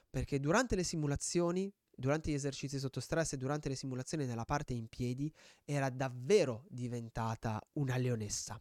perché 0.09 0.39
durante 0.39 0.75
le 0.75 0.83
simulazioni, 0.83 1.71
durante 1.95 2.31
gli 2.31 2.35
esercizi 2.35 2.79
sotto 2.79 2.99
stress 2.99 3.33
e 3.33 3.37
durante 3.37 3.69
le 3.69 3.75
simulazioni 3.75 4.25
nella 4.25 4.45
parte 4.45 4.73
in 4.73 4.87
piedi, 4.87 5.31
era 5.63 5.89
davvero 5.89 6.65
diventata 6.69 7.61
una 7.73 7.97
leonessa. 7.97 8.59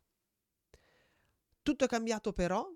Tutto 1.63 1.85
è 1.85 1.89
cambiato 1.89 2.33
però 2.33 2.71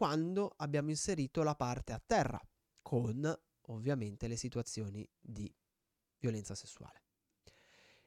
quando 0.00 0.54
abbiamo 0.56 0.88
inserito 0.88 1.42
la 1.42 1.54
parte 1.54 1.92
a 1.92 2.02
terra, 2.02 2.40
con 2.80 3.38
ovviamente 3.66 4.28
le 4.28 4.36
situazioni 4.36 5.06
di 5.20 5.54
violenza 6.16 6.54
sessuale. 6.54 7.02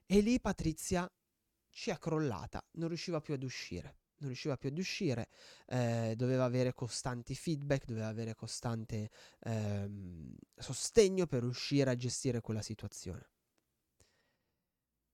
E 0.07 0.19
lì 0.21 0.41
Patrizia 0.41 1.07
ci 1.69 1.91
è 1.91 1.99
crollata, 1.99 2.67
non 2.77 2.87
riusciva 2.87 3.21
più 3.21 3.35
ad 3.35 3.43
uscire 3.43 3.99
non 4.23 4.31
riusciva 4.31 4.55
più 4.55 4.69
ad 4.69 4.77
uscire, 4.77 5.27
eh, 5.65 6.13
doveva 6.15 6.45
avere 6.45 6.73
costanti 6.73 7.35
feedback, 7.35 7.83
doveva 7.85 8.07
avere 8.07 8.35
costante 8.35 9.09
ehm, 9.41 10.33
sostegno 10.55 11.27
per 11.27 11.41
riuscire 11.41 11.91
a 11.91 11.95
gestire 11.97 12.39
quella 12.39 12.61
situazione. 12.61 13.29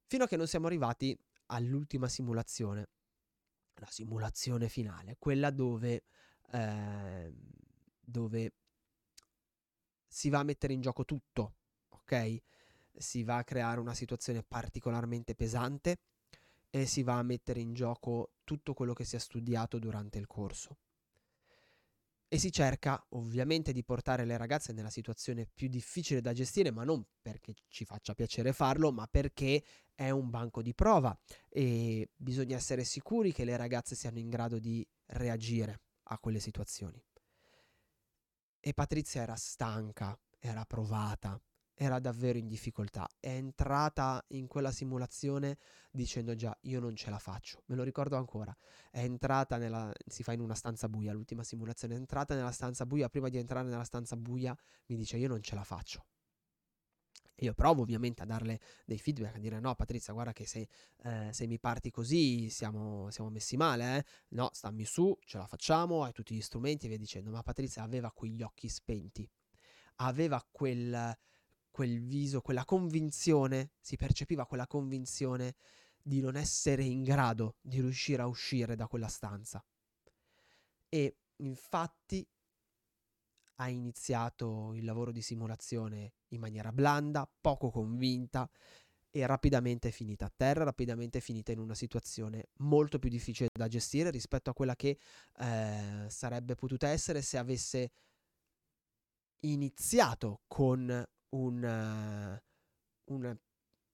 Fino 0.05 0.25
a 0.25 0.27
che 0.27 0.37
non 0.37 0.47
siamo 0.47 0.67
arrivati 0.67 1.17
all'ultima 1.47 2.07
simulazione, 2.07 2.89
la 3.73 3.89
simulazione 3.89 4.69
finale, 4.69 5.15
quella 5.17 5.49
dove, 5.49 6.03
eh, 6.51 7.33
dove 7.99 8.53
si 10.07 10.29
va 10.29 10.39
a 10.39 10.43
mettere 10.43 10.73
in 10.73 10.81
gioco 10.81 11.05
tutto, 11.05 11.55
ok? 11.89 12.41
Si 12.91 13.23
va 13.23 13.37
a 13.37 13.43
creare 13.43 13.79
una 13.79 13.93
situazione 13.93 14.43
particolarmente 14.43 15.35
pesante 15.35 15.99
e 16.69 16.85
si 16.85 17.03
va 17.03 17.17
a 17.17 17.23
mettere 17.23 17.59
in 17.59 17.73
gioco 17.73 18.33
tutto 18.43 18.73
quello 18.73 18.93
che 18.93 19.05
si 19.05 19.15
è 19.15 19.19
studiato 19.19 19.79
durante 19.79 20.17
il 20.17 20.27
corso. 20.27 20.77
E 22.31 22.37
si 22.37 22.51
cerca 22.51 23.03
ovviamente 23.09 23.71
di 23.71 23.83
portare 23.83 24.23
le 24.25 24.37
ragazze 24.37 24.71
nella 24.71 24.91
situazione 24.91 25.47
più 25.51 25.67
difficile 25.67 26.21
da 26.21 26.33
gestire, 26.33 26.69
ma 26.71 26.83
non 26.83 27.03
perché 27.21 27.55
ci 27.69 27.85
faccia 27.85 28.13
piacere 28.13 28.53
farlo, 28.53 28.91
ma 28.91 29.07
perché 29.07 29.63
è 29.95 30.11
un 30.11 30.29
banco 30.29 30.61
di 30.61 30.75
prova 30.75 31.17
e 31.47 32.09
bisogna 32.15 32.55
essere 32.55 32.83
sicuri 32.83 33.33
che 33.33 33.45
le 33.45 33.57
ragazze 33.57 33.95
siano 33.95 34.19
in 34.19 34.29
grado 34.29 34.59
di 34.59 34.87
reagire 35.07 35.81
a 36.09 36.19
quelle 36.19 36.39
situazioni. 36.39 37.03
E 38.59 38.73
Patrizia 38.73 39.21
era 39.21 39.35
stanca, 39.35 40.19
era 40.37 40.65
provata, 40.65 41.41
era 41.73 41.99
davvero 41.99 42.37
in 42.37 42.47
difficoltà. 42.47 43.07
È 43.19 43.29
entrata 43.29 44.23
in 44.29 44.47
quella 44.47 44.71
simulazione 44.71 45.57
dicendo 45.91 46.35
già 46.35 46.55
io 46.63 46.81
non 46.81 46.95
ce 46.95 47.09
la 47.09 47.19
faccio. 47.19 47.63
Me 47.67 47.75
lo 47.75 47.83
ricordo 47.83 48.17
ancora. 48.17 48.55
È 48.91 48.99
entrata 48.99 49.55
nella 49.57 49.91
si 50.05 50.23
fa 50.23 50.33
in 50.33 50.41
una 50.41 50.55
stanza 50.55 50.89
buia, 50.89 51.13
l'ultima 51.13 51.43
simulazione 51.43 51.93
è 51.93 51.97
entrata 51.97 52.35
nella 52.35 52.51
stanza 52.51 52.85
buia, 52.85 53.07
prima 53.07 53.29
di 53.29 53.37
entrare 53.37 53.67
nella 53.67 53.85
stanza 53.85 54.17
buia 54.17 54.55
mi 54.87 54.97
dice 54.97 55.15
io 55.17 55.29
non 55.29 55.41
ce 55.41 55.55
la 55.55 55.63
faccio. 55.63 56.05
Io 57.39 57.53
provo 57.53 57.81
ovviamente 57.81 58.21
a 58.21 58.25
darle 58.25 58.59
dei 58.85 58.97
feedback, 58.97 59.35
a 59.35 59.39
dire 59.39 59.59
no 59.59 59.75
Patrizia 59.75 60.13
guarda 60.13 60.33
che 60.33 60.45
se, 60.45 60.67
eh, 61.03 61.29
se 61.31 61.47
mi 61.47 61.59
parti 61.59 61.91
così 61.91 62.49
siamo, 62.49 63.09
siamo 63.11 63.29
messi 63.29 63.57
male, 63.57 63.97
eh? 63.97 64.05
no 64.29 64.49
stammi 64.51 64.85
su, 64.85 65.17
ce 65.25 65.37
la 65.37 65.47
facciamo, 65.47 66.03
hai 66.03 66.11
tutti 66.11 66.35
gli 66.35 66.41
strumenti 66.41 66.85
e 66.85 66.89
via 66.89 66.97
dicendo, 66.97 67.31
ma 67.31 67.41
Patrizia 67.41 67.83
aveva 67.83 68.11
quegli 68.11 68.41
occhi 68.41 68.67
spenti, 68.69 69.29
aveva 69.97 70.45
quel, 70.49 71.17
quel 71.71 71.99
viso, 72.01 72.41
quella 72.41 72.65
convinzione, 72.65 73.71
si 73.79 73.95
percepiva 73.95 74.45
quella 74.45 74.67
convinzione 74.67 75.55
di 76.01 76.21
non 76.21 76.35
essere 76.35 76.83
in 76.83 77.03
grado 77.03 77.57
di 77.61 77.79
riuscire 77.81 78.21
a 78.21 78.27
uscire 78.27 78.75
da 78.75 78.87
quella 78.87 79.07
stanza. 79.07 79.63
E 80.89 81.17
infatti 81.37 82.27
ha 83.61 83.69
iniziato 83.69 84.73
il 84.73 84.85
lavoro 84.85 85.11
di 85.11 85.21
simulazione 85.21 86.13
in 86.29 86.39
maniera 86.39 86.71
blanda, 86.71 87.29
poco 87.41 87.69
convinta 87.69 88.49
e 89.11 89.25
rapidamente 89.25 89.89
è 89.89 89.91
finita 89.91 90.25
a 90.25 90.31
terra, 90.35 90.63
rapidamente 90.63 91.17
è 91.17 91.21
finita 91.21 91.51
in 91.51 91.59
una 91.59 91.73
situazione 91.73 92.49
molto 92.57 92.99
più 92.99 93.09
difficile 93.09 93.49
da 93.51 93.67
gestire 93.67 94.11
rispetto 94.11 94.49
a 94.49 94.53
quella 94.53 94.75
che 94.75 94.99
eh, 95.37 96.05
sarebbe 96.07 96.55
potuta 96.55 96.87
essere 96.87 97.21
se 97.21 97.37
avesse 97.37 97.91
iniziato 99.41 100.41
con 100.47 101.05
un, 101.29 101.63
uh, 101.63 103.13
un 103.13 103.37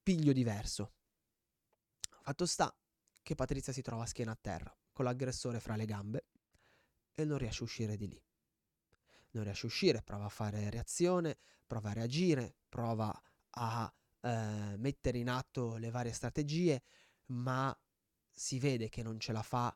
piglio 0.03 0.33
diverso. 0.33 0.93
Fatto 2.21 2.45
sta 2.45 2.75
che 3.21 3.35
Patrizia 3.35 3.73
si 3.73 3.81
trova 3.81 4.03
a 4.03 4.07
schiena 4.07 4.31
a 4.31 4.37
terra, 4.39 4.75
con 4.91 5.05
l'aggressore 5.05 5.59
fra 5.59 5.75
le 5.75 5.85
gambe, 5.85 6.25
e 7.13 7.23
non 7.23 7.37
riesce 7.37 7.61
a 7.61 7.65
uscire 7.65 7.95
di 7.95 8.07
lì. 8.07 8.23
Non 9.35 9.43
riesce 9.43 9.65
a 9.65 9.69
uscire, 9.69 10.01
prova 10.01 10.25
a 10.25 10.29
fare 10.29 10.69
reazione, 10.69 11.37
prova 11.65 11.89
a 11.89 11.93
reagire, 11.93 12.55
prova 12.67 13.13
a 13.51 13.93
eh, 14.21 14.75
mettere 14.77 15.17
in 15.17 15.29
atto 15.29 15.77
le 15.77 15.89
varie 15.89 16.13
strategie, 16.13 16.83
ma 17.27 17.77
si 18.31 18.59
vede 18.59 18.89
che 18.89 19.03
non 19.03 19.19
ce 19.19 19.31
la 19.31 19.43
fa 19.43 19.75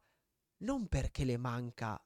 non 0.61 0.87
perché 0.87 1.23
le 1.23 1.37
manca 1.37 2.01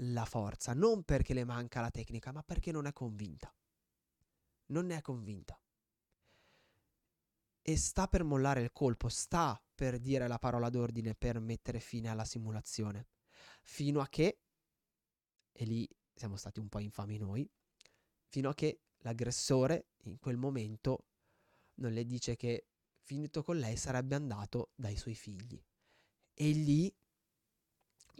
la 0.00 0.24
forza, 0.24 0.74
non 0.74 1.02
perché 1.02 1.34
le 1.34 1.44
manca 1.44 1.80
la 1.80 1.90
tecnica, 1.90 2.30
ma 2.30 2.42
perché 2.42 2.70
non 2.70 2.86
è 2.86 2.92
convinta 2.92 3.52
non 4.66 4.86
ne 4.86 4.96
è 4.96 5.02
convinta. 5.02 5.58
E 7.62 7.76
sta 7.76 8.06
per 8.06 8.22
mollare 8.22 8.62
il 8.62 8.72
colpo, 8.72 9.08
sta 9.08 9.60
per 9.74 9.98
dire 9.98 10.28
la 10.28 10.38
parola 10.38 10.70
d'ordine 10.70 11.14
per 11.14 11.40
mettere 11.40 11.80
fine 11.80 12.08
alla 12.08 12.24
simulazione. 12.24 13.08
Fino 13.62 14.00
a 14.00 14.08
che, 14.08 14.40
e 15.52 15.64
lì 15.64 15.88
siamo 16.16 16.36
stati 16.36 16.58
un 16.58 16.68
po' 16.68 16.80
infami 16.80 17.18
noi, 17.18 17.48
fino 18.24 18.48
a 18.48 18.54
che 18.54 18.80
l'aggressore 18.98 19.90
in 20.04 20.18
quel 20.18 20.36
momento 20.36 21.04
non 21.74 21.92
le 21.92 22.04
dice 22.04 22.34
che 22.34 22.66
finito 23.02 23.42
con 23.42 23.58
lei 23.58 23.76
sarebbe 23.76 24.16
andato 24.16 24.70
dai 24.74 24.96
suoi 24.96 25.14
figli. 25.14 25.62
E 26.34 26.50
lì 26.50 26.92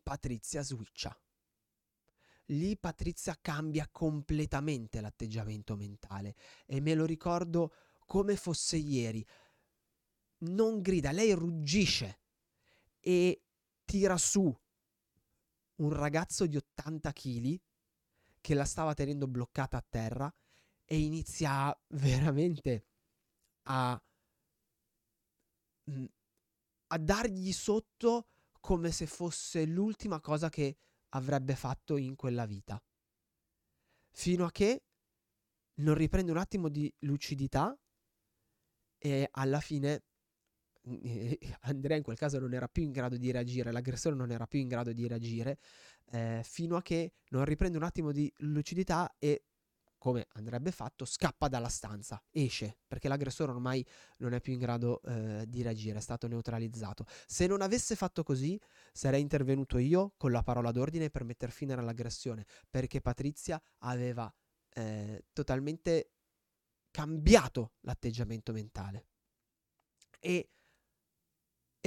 Patrizia 0.02 0.62
switcha 0.62 1.18
lì 2.50 2.76
Patrizia 2.76 3.37
cambia 3.40 3.88
completamente 3.90 5.00
l'atteggiamento 5.00 5.76
mentale 5.76 6.37
e 6.66 6.80
me 6.80 6.94
lo 6.94 7.04
ricordo 7.04 7.72
come 8.06 8.37
fosse 8.37 8.76
ieri. 8.76 9.26
Non 10.38 10.80
grida, 10.80 11.11
lei 11.12 11.32
ruggisce 11.32 12.20
e 13.00 13.42
tira 13.85 14.16
su 14.16 14.54
un 15.76 15.92
ragazzo 15.92 16.46
di 16.46 16.56
80 16.56 17.12
kg 17.12 17.61
che 18.46 18.54
la 18.54 18.64
stava 18.64 18.94
tenendo 18.94 19.26
bloccata 19.26 19.76
a 19.76 19.85
terra 19.88 20.32
e 20.85 21.00
inizia 21.00 21.76
veramente 21.98 22.87
a, 23.64 24.00
mm, 25.90 26.04
a 26.87 26.98
dargli 26.98 27.50
sotto 27.52 28.28
come 28.61 28.92
se 28.92 29.06
fosse 29.06 29.64
l'ultima 29.64 30.20
cosa 30.20 30.48
che 30.48 30.76
avrebbe 31.09 31.56
fatto 31.56 31.96
in 31.96 32.14
quella 32.14 32.46
vita. 32.46 32.80
Fino 34.12 34.44
a 34.44 34.52
che 34.52 34.85
non 35.80 35.94
riprende 35.94 36.30
un 36.30 36.38
attimo 36.38 36.68
di 36.68 36.92
lucidità 37.00 37.76
e 38.96 39.28
alla 39.28 39.61
fine 39.61 40.04
Andrea 41.62 41.96
in 41.96 42.03
quel 42.03 42.16
caso 42.16 42.38
non 42.38 42.55
era 42.55 42.68
più 42.68 42.83
in 42.83 42.92
grado 42.92 43.16
di 43.16 43.31
reagire, 43.31 43.72
l'aggressore 43.72 44.14
non 44.14 44.31
era 44.31 44.46
più 44.46 44.61
in 44.61 44.68
grado 44.68 44.92
di 44.92 45.07
reagire, 45.07 45.59
eh, 46.11 46.40
fino 46.44 46.77
a 46.77 46.83
che 46.83 47.14
non 47.31 47.44
riprende 47.44 47.77
un 47.77 47.85
attimo 47.85 48.12
di 48.12 48.33
lucidità 48.38 49.14
e 49.18 49.44
come 49.99 50.27
andrebbe 50.35 50.70
fatto, 50.70 51.05
scappa 51.05 51.49
dalla 51.49 51.68
stanza, 51.68 52.22
esce, 52.31 52.79
perché 52.87 53.09
l'aggressore 53.09 53.51
ormai 53.51 53.85
non 54.18 54.35
è 54.35 54.40
più 54.40 54.53
in 54.53 54.61
grado 54.61 55.01
eh, 55.03 55.44
di 55.49 55.62
reagire, 55.62 55.99
è 55.99 56.01
stato 56.01 56.29
neutralizzato. 56.29 57.07
Se 57.27 57.46
non 57.49 57.61
avesse 57.61 57.96
fatto 57.96 58.22
così, 58.22 58.61
sarei 58.92 59.20
intervenuto 59.20 59.79
io 59.79 60.12
con 60.16 60.31
la 60.31 60.42
parola 60.42 60.70
d'ordine 60.70 61.11
per 61.11 61.25
mettere 61.25 61.51
fine 61.51 61.72
all'aggressione, 61.72 62.46
perché 62.70 63.01
Patrizia 63.01 63.61
aveva 63.79 64.33
eh, 64.75 65.25
totalmente 65.33 66.12
cambiato 66.92 67.72
l'atteggiamento 67.81 68.53
mentale. 68.53 69.07
E 70.20 70.51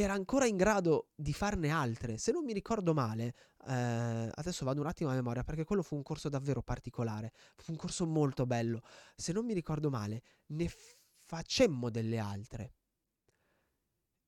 era 0.01 0.13
ancora 0.13 0.45
in 0.45 0.55
grado 0.55 1.09
di 1.15 1.33
farne 1.33 1.69
altre. 1.69 2.17
Se 2.17 2.31
non 2.31 2.43
mi 2.43 2.53
ricordo 2.53 2.93
male, 2.93 3.35
eh, 3.67 4.29
adesso 4.33 4.65
vado 4.65 4.81
un 4.81 4.87
attimo 4.87 5.09
a 5.09 5.13
memoria 5.13 5.43
perché 5.43 5.63
quello 5.63 5.83
fu 5.83 5.95
un 5.95 6.03
corso 6.03 6.29
davvero 6.29 6.61
particolare, 6.61 7.31
fu 7.55 7.71
un 7.71 7.77
corso 7.77 8.05
molto 8.05 8.45
bello. 8.45 8.81
Se 9.15 9.31
non 9.33 9.45
mi 9.45 9.53
ricordo 9.53 9.89
male, 9.89 10.23
ne 10.47 10.71
facemmo 11.17 11.89
delle 11.89 12.17
altre. 12.17 12.73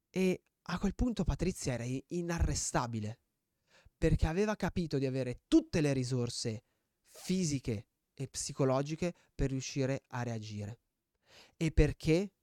E 0.09 0.43
a 0.63 0.77
quel 0.77 0.93
punto 0.93 1.23
Patrizia 1.23 1.73
era 1.73 1.85
inarrestabile 2.07 3.19
perché 3.97 4.27
aveva 4.27 4.55
capito 4.55 4.97
di 4.97 5.05
avere 5.05 5.41
tutte 5.47 5.79
le 5.79 5.93
risorse 5.93 6.63
fisiche 7.07 7.87
e 8.13 8.27
psicologiche 8.27 9.13
per 9.33 9.49
riuscire 9.49 10.03
a 10.07 10.23
reagire 10.23 10.79
e 11.55 11.71
perché 11.71 12.33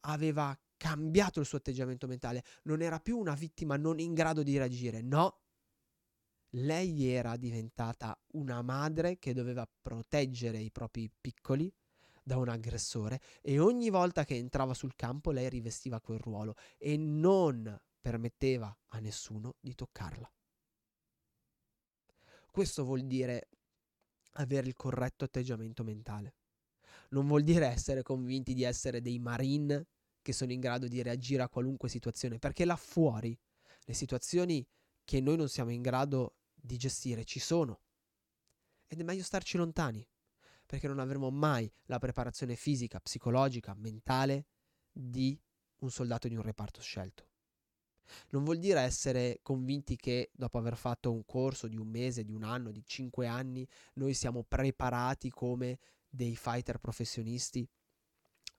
aveva 0.00 0.56
cambiato 0.76 1.40
il 1.40 1.46
suo 1.46 1.58
atteggiamento 1.58 2.06
mentale, 2.06 2.44
non 2.62 2.82
era 2.82 3.00
più 3.00 3.18
una 3.18 3.34
vittima 3.34 3.76
non 3.76 3.98
in 3.98 4.14
grado 4.14 4.42
di 4.42 4.56
reagire, 4.56 5.02
no. 5.02 5.40
Lei 6.50 7.06
era 7.06 7.36
diventata 7.36 8.18
una 8.32 8.62
madre 8.62 9.18
che 9.18 9.34
doveva 9.34 9.68
proteggere 9.82 10.58
i 10.58 10.70
propri 10.70 11.10
piccoli 11.20 11.72
da 12.22 12.38
un 12.38 12.48
aggressore 12.48 13.20
e 13.40 13.58
ogni 13.58 13.90
volta 13.90 14.24
che 14.24 14.36
entrava 14.36 14.74
sul 14.74 14.96
campo 14.96 15.30
lei 15.30 15.48
rivestiva 15.48 16.00
quel 16.00 16.18
ruolo 16.18 16.54
e 16.76 16.96
non 16.96 17.78
permetteva 18.00 18.76
a 18.88 18.98
nessuno 18.98 19.56
di 19.60 19.74
toccarla. 19.74 20.32
Questo 22.50 22.84
vuol 22.84 23.04
dire 23.04 23.48
avere 24.34 24.66
il 24.66 24.74
corretto 24.74 25.24
atteggiamento 25.24 25.84
mentale. 25.84 26.34
Non 27.10 27.26
vuol 27.26 27.42
dire 27.42 27.66
essere 27.66 28.02
convinti 28.02 28.54
di 28.54 28.62
essere 28.62 29.00
dei 29.00 29.18
marine 29.18 29.86
che 30.26 30.32
sono 30.32 30.50
in 30.50 30.58
grado 30.58 30.88
di 30.88 31.02
reagire 31.02 31.44
a 31.44 31.48
qualunque 31.48 31.88
situazione, 31.88 32.40
perché 32.40 32.64
là 32.64 32.74
fuori 32.74 33.38
le 33.84 33.94
situazioni 33.94 34.66
che 35.04 35.20
noi 35.20 35.36
non 35.36 35.48
siamo 35.48 35.70
in 35.70 35.82
grado 35.82 36.38
di 36.52 36.76
gestire 36.76 37.24
ci 37.24 37.38
sono. 37.38 37.82
Ed 38.88 38.98
è 38.98 39.04
meglio 39.04 39.22
starci 39.22 39.56
lontani, 39.56 40.04
perché 40.66 40.88
non 40.88 40.98
avremo 40.98 41.30
mai 41.30 41.72
la 41.84 42.00
preparazione 42.00 42.56
fisica, 42.56 42.98
psicologica, 42.98 43.72
mentale 43.74 44.46
di 44.90 45.40
un 45.82 45.92
soldato 45.92 46.26
di 46.26 46.34
un 46.34 46.42
reparto 46.42 46.80
scelto. 46.80 47.28
Non 48.30 48.42
vuol 48.42 48.58
dire 48.58 48.80
essere 48.80 49.38
convinti 49.42 49.94
che 49.94 50.32
dopo 50.34 50.58
aver 50.58 50.76
fatto 50.76 51.12
un 51.12 51.24
corso 51.24 51.68
di 51.68 51.76
un 51.76 51.86
mese, 51.86 52.24
di 52.24 52.32
un 52.32 52.42
anno, 52.42 52.72
di 52.72 52.82
cinque 52.84 53.28
anni, 53.28 53.64
noi 53.94 54.12
siamo 54.12 54.42
preparati 54.42 55.30
come 55.30 55.78
dei 56.08 56.34
fighter 56.34 56.78
professionisti 56.78 57.64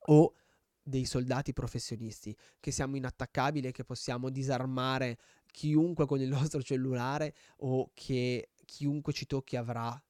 o 0.06 0.34
dei 0.88 1.04
soldati 1.04 1.52
professionisti, 1.52 2.36
che 2.62 2.72
siamo 2.72 2.96
inattaccabili 2.96 3.74
che 3.74 3.84
possiamo 3.84 4.30
disarmare 4.30 5.20
chiunque 5.52 6.06
con 6.06 6.22
il 6.22 6.30
nostro 6.30 6.62
cellulare 6.64 7.36
o 7.58 7.92
che 7.94 8.52
chiunque 8.64 9.12
ci 9.12 9.26
tocchi 9.26 9.58
avrà 9.58 10.02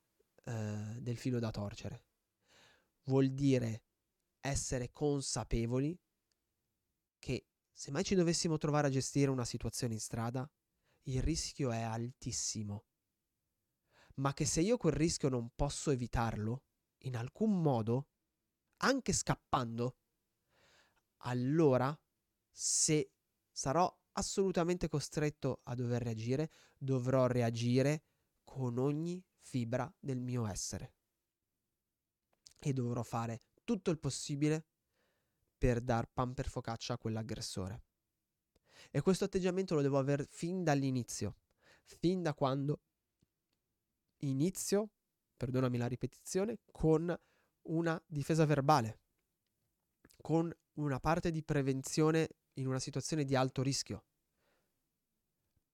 eh, 0.43 0.97
del 0.99 1.17
filo 1.17 1.39
da 1.39 1.49
torcere. 1.49 2.03
Vuol 3.05 3.29
dire 3.29 3.85
essere 4.39 4.91
consapevoli 4.91 5.97
che 7.17 7.47
se 7.73 7.89
mai 7.89 8.03
ci 8.03 8.13
dovessimo 8.13 8.57
trovare 8.57 8.87
a 8.87 8.91
gestire 8.91 9.31
una 9.31 9.45
situazione 9.45 9.95
in 9.95 9.99
strada, 9.99 10.47
il 11.03 11.23
rischio 11.23 11.71
è 11.71 11.81
altissimo. 11.81 12.85
Ma 14.15 14.33
che 14.33 14.45
se 14.45 14.61
io 14.61 14.77
quel 14.77 14.93
rischio 14.93 15.29
non 15.29 15.49
posso 15.55 15.89
evitarlo, 15.89 16.63
in 17.01 17.15
alcun 17.15 17.61
modo, 17.61 18.09
anche 18.77 19.13
scappando, 19.13 19.95
allora 21.19 21.97
se 22.49 23.11
sarò 23.51 23.93
assolutamente 24.13 24.87
costretto 24.87 25.61
a 25.63 25.75
dover 25.75 26.01
reagire, 26.01 26.51
dovrò 26.77 27.27
reagire 27.27 28.03
con 28.43 28.77
ogni 28.77 29.23
fibra 29.39 29.91
del 29.99 30.19
mio 30.19 30.47
essere. 30.47 30.93
E 32.59 32.73
dovrò 32.73 33.03
fare 33.03 33.43
tutto 33.63 33.91
il 33.91 33.99
possibile 33.99 34.65
per 35.57 35.81
dar 35.81 36.09
pan 36.11 36.33
per 36.33 36.49
focaccia 36.49 36.93
a 36.93 36.97
quell'aggressore. 36.97 37.83
E 38.91 39.01
questo 39.01 39.25
atteggiamento 39.25 39.75
lo 39.75 39.81
devo 39.81 39.97
avere 39.97 40.25
fin 40.25 40.63
dall'inizio, 40.63 41.37
fin 41.83 42.21
da 42.21 42.33
quando 42.33 42.81
inizio, 44.19 44.91
perdonami 45.35 45.77
la 45.77 45.87
ripetizione, 45.87 46.59
con 46.71 47.15
una 47.63 48.01
difesa 48.07 48.45
verbale, 48.45 49.01
con 50.27 50.53
una 50.73 50.99
parte 50.99 51.31
di 51.31 51.41
prevenzione 51.41 52.27
in 52.55 52.67
una 52.67 52.79
situazione 52.79 53.23
di 53.23 53.33
alto 53.33 53.61
rischio. 53.61 54.03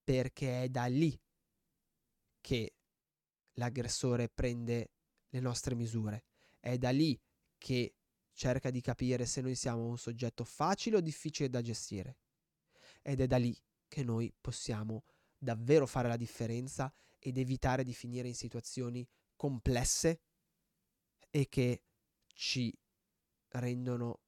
Perché 0.04 0.62
è 0.62 0.70
da 0.70 0.86
lì 0.86 1.20
che 2.40 2.76
l'aggressore 3.54 4.30
prende 4.30 4.92
le 5.30 5.40
nostre 5.40 5.74
misure. 5.74 6.26
È 6.60 6.78
da 6.78 6.92
lì 6.92 7.20
che 7.58 7.96
cerca 8.32 8.70
di 8.70 8.80
capire 8.80 9.26
se 9.26 9.42
noi 9.42 9.56
siamo 9.56 9.88
un 9.88 9.98
soggetto 9.98 10.44
facile 10.44 10.98
o 10.98 11.02
difficile 11.02 11.50
da 11.50 11.64
gestire. 11.64 12.20
Ed 13.02 13.22
è 13.22 13.26
da 13.26 13.38
lì 13.38 13.60
che 13.88 14.04
noi 14.04 14.32
possiamo 14.40 15.04
davvero 15.36 15.88
fare 15.88 16.10
la 16.10 16.16
differenza 16.16 16.94
ed 17.18 17.40
evitare 17.40 17.84
di 17.84 17.96
finire 17.96 18.28
in 18.28 18.36
situazioni 18.36 19.04
complesse 19.36 20.22
e 21.32 21.50
che 21.50 21.86
ci 22.36 22.72
rendono 23.48 24.23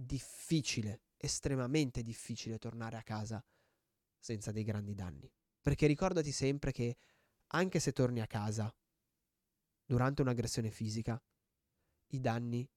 difficile, 0.00 1.02
estremamente 1.16 2.02
difficile 2.02 2.58
tornare 2.58 2.96
a 2.96 3.02
casa 3.02 3.44
senza 4.16 4.52
dei 4.52 4.62
grandi 4.62 4.94
danni. 4.94 5.30
Perché 5.60 5.86
ricordati 5.88 6.30
sempre 6.30 6.70
che 6.70 6.96
anche 7.48 7.80
se 7.80 7.92
torni 7.92 8.20
a 8.20 8.26
casa 8.26 8.72
durante 9.84 10.22
un'aggressione 10.22 10.70
fisica, 10.70 11.20
i 12.12 12.20
danni, 12.20 12.68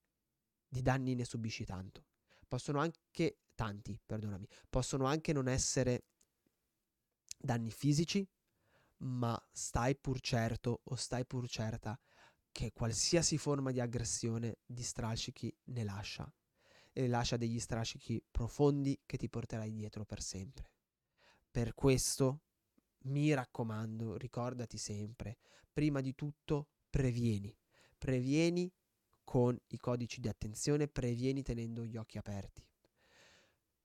di 0.68 0.82
danni 0.82 1.14
ne 1.14 1.26
subisci 1.26 1.64
tanto. 1.64 2.08
Possono 2.48 2.80
anche, 2.80 3.42
tanti, 3.54 4.00
perdonami, 4.04 4.48
possono 4.70 5.06
anche 5.06 5.32
non 5.32 5.48
essere 5.48 6.06
danni 7.38 7.72
fisici, 7.72 8.28
ma 9.04 9.40
stai 9.52 9.96
pur 9.96 10.20
certo 10.22 10.82
o 10.84 10.96
stai 10.96 11.26
pur 11.26 11.48
certa 11.48 12.00
che 12.52 12.72
qualsiasi 12.72 13.38
forma 13.38 13.72
di 13.72 13.80
aggressione 13.80 14.58
di 14.66 14.84
strascichi 14.84 15.56
ne 15.66 15.84
lascia 15.84 16.32
e 16.94 17.08
lascia 17.08 17.38
degli 17.38 17.60
strascichi 17.60 18.24
profondi 18.30 19.00
che 19.06 19.18
ti 19.18 19.30
porterai 19.30 19.72
dietro 19.72 20.06
per 20.06 20.22
sempre. 20.22 20.70
Per 21.50 21.74
questo, 21.74 22.42
mi 23.04 23.34
raccomando, 23.34 24.18
ricordati 24.18 24.78
sempre, 24.78 25.38
prima 25.72 26.02
di 26.02 26.14
tutto 26.16 26.68
previeni, 26.90 27.56
previeni 27.98 28.72
con 29.24 29.58
i 29.68 29.78
codici 29.78 30.20
di 30.20 30.28
attenzione, 30.28 30.88
previeni 30.88 31.42
tenendo 31.42 31.86
gli 31.86 31.96
occhi 31.96 32.18
aperti, 32.18 32.66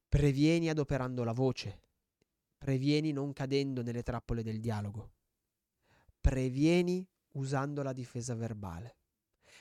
previeni 0.09 0.69
adoperando 0.69 1.23
la 1.25 1.33
voce, 1.33 1.83
previeni 2.59 3.13
non 3.13 3.33
cadendo 3.33 3.83
nelle 3.83 4.03
trappole 4.03 4.43
del 4.43 4.61
dialogo, 4.61 5.13
previeni 6.21 7.07
usando 7.33 7.83
la 7.83 7.93
difesa 7.93 8.35
verbale. 8.35 8.99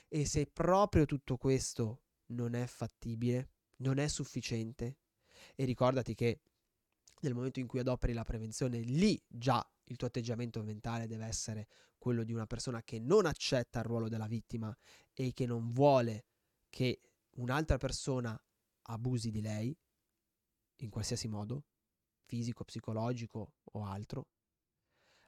E 0.08 0.24
se 0.24 0.46
proprio 0.46 1.04
tutto 1.04 1.36
questo 1.36 2.05
non 2.28 2.54
è 2.54 2.66
fattibile, 2.66 3.50
non 3.76 3.98
è 3.98 4.08
sufficiente. 4.08 4.98
E 5.54 5.64
ricordati 5.64 6.14
che 6.14 6.40
nel 7.20 7.34
momento 7.34 7.60
in 7.60 7.66
cui 7.66 7.78
adoperi 7.78 8.12
la 8.12 8.24
prevenzione, 8.24 8.80
lì 8.80 9.20
già 9.26 9.66
il 9.84 9.96
tuo 9.96 10.06
atteggiamento 10.06 10.62
mentale 10.62 11.06
deve 11.06 11.26
essere 11.26 11.68
quello 11.98 12.24
di 12.24 12.32
una 12.32 12.46
persona 12.46 12.82
che 12.82 12.98
non 12.98 13.26
accetta 13.26 13.80
il 13.80 13.84
ruolo 13.84 14.08
della 14.08 14.26
vittima 14.26 14.76
e 15.12 15.32
che 15.32 15.46
non 15.46 15.72
vuole 15.72 16.24
che 16.68 17.00
un'altra 17.36 17.78
persona 17.78 18.38
abusi 18.88 19.30
di 19.30 19.40
lei 19.40 19.76
in 20.80 20.90
qualsiasi 20.90 21.28
modo, 21.28 21.64
fisico, 22.24 22.64
psicologico 22.64 23.54
o 23.62 23.84
altro. 23.84 24.28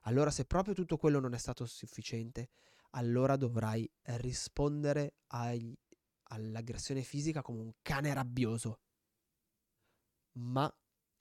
Allora 0.02 0.30
se 0.30 0.44
proprio 0.44 0.74
tutto 0.74 0.96
quello 0.96 1.20
non 1.20 1.34
è 1.34 1.38
stato 1.38 1.66
sufficiente, 1.66 2.50
allora 2.90 3.37
dovrai 3.37 3.90
rispondere 4.02 5.16
ai 5.28 5.76
all'aggressione 6.28 7.02
fisica 7.02 7.42
come 7.42 7.60
un 7.60 7.72
cane 7.82 8.14
rabbioso, 8.14 8.80
ma 10.38 10.72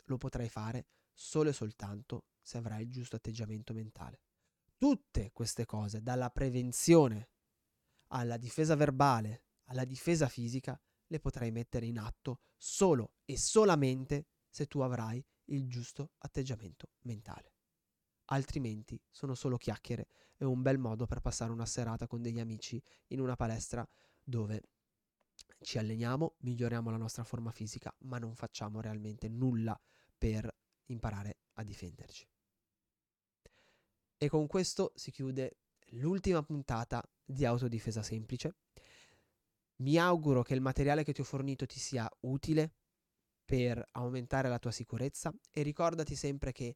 lo 0.05 0.17
potrai 0.17 0.49
fare 0.49 0.87
solo 1.13 1.49
e 1.49 1.53
soltanto 1.53 2.27
se 2.41 2.57
avrai 2.57 2.83
il 2.83 2.91
giusto 2.91 3.15
atteggiamento 3.15 3.73
mentale. 3.73 4.21
Tutte 4.77 5.31
queste 5.31 5.65
cose, 5.65 6.01
dalla 6.01 6.29
prevenzione 6.29 7.29
alla 8.07 8.37
difesa 8.37 8.75
verbale, 8.75 9.43
alla 9.65 9.85
difesa 9.85 10.29
fisica, 10.29 10.79
le 11.07 11.19
potrai 11.19 11.51
mettere 11.51 11.85
in 11.85 11.99
atto 11.99 12.41
solo 12.55 13.15
e 13.25 13.37
solamente 13.37 14.27
se 14.49 14.67
tu 14.67 14.79
avrai 14.79 15.23
il 15.45 15.67
giusto 15.67 16.11
atteggiamento 16.19 16.91
mentale. 17.01 17.53
altrimenti 18.29 19.01
sono 19.09 19.35
solo 19.35 19.57
chiacchiere 19.57 20.07
e 20.37 20.45
un 20.45 20.61
bel 20.61 20.77
modo 20.77 21.05
per 21.05 21.21
passare 21.21 21.51
una 21.51 21.65
serata 21.65 22.07
con 22.07 22.21
degli 22.21 22.39
amici 22.39 22.81
in 23.07 23.19
una 23.19 23.35
palestra 23.35 23.87
dove 24.21 24.69
ci 25.61 25.77
alleniamo, 25.77 26.35
miglioriamo 26.39 26.89
la 26.89 26.97
nostra 26.97 27.23
forma 27.23 27.51
fisica, 27.51 27.93
ma 27.99 28.17
non 28.17 28.35
facciamo 28.35 28.81
realmente 28.81 29.27
nulla 29.27 29.79
per 30.17 30.53
imparare 30.85 31.37
a 31.53 31.63
difenderci. 31.63 32.27
E 34.17 34.29
con 34.29 34.47
questo 34.47 34.91
si 34.95 35.11
chiude 35.11 35.57
l'ultima 35.91 36.41
puntata 36.43 37.03
di 37.23 37.45
Autodifesa 37.45 38.01
Semplice. 38.01 38.55
Mi 39.77 39.97
auguro 39.97 40.41
che 40.41 40.55
il 40.55 40.61
materiale 40.61 41.03
che 41.03 41.13
ti 41.13 41.21
ho 41.21 41.25
fornito 41.25 41.65
ti 41.65 41.79
sia 41.79 42.09
utile 42.21 42.73
per 43.45 43.83
aumentare 43.91 44.49
la 44.49 44.59
tua 44.59 44.71
sicurezza 44.71 45.33
e 45.51 45.61
ricordati 45.61 46.15
sempre 46.15 46.51
che 46.51 46.75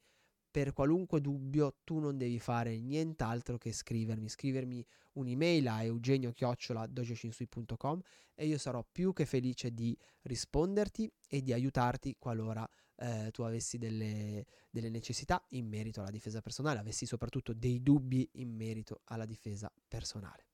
per 0.51 0.73
qualunque 0.73 1.21
dubbio 1.21 1.77
tu 1.85 1.99
non 1.99 2.17
devi 2.17 2.37
fare 2.37 2.77
nient'altro 2.77 3.57
che 3.57 3.71
scrivermi, 3.71 4.27
scrivermi 4.27 4.85
un'email 5.13 5.67
a 5.69 5.83
eugenio-dojoshinsui.com 5.83 8.01
e 8.35 8.45
io 8.45 8.57
sarò 8.57 8.85
più 8.89 9.13
che 9.13 9.25
felice 9.25 9.73
di 9.73 9.97
risponderti 10.23 11.09
e 11.27 11.41
di 11.41 11.53
aiutarti 11.53 12.17
qualora 12.19 12.69
eh, 12.97 13.29
tu 13.31 13.43
avessi 13.43 13.77
delle, 13.77 14.45
delle 14.69 14.89
necessità 14.89 15.41
in 15.49 15.67
merito 15.67 16.01
alla 16.01 16.11
difesa 16.11 16.41
personale, 16.41 16.79
avessi 16.79 17.05
soprattutto 17.05 17.53
dei 17.53 17.81
dubbi 17.81 18.27
in 18.33 18.53
merito 18.53 19.03
alla 19.05 19.25
difesa 19.25 19.71
personale. 19.87 20.47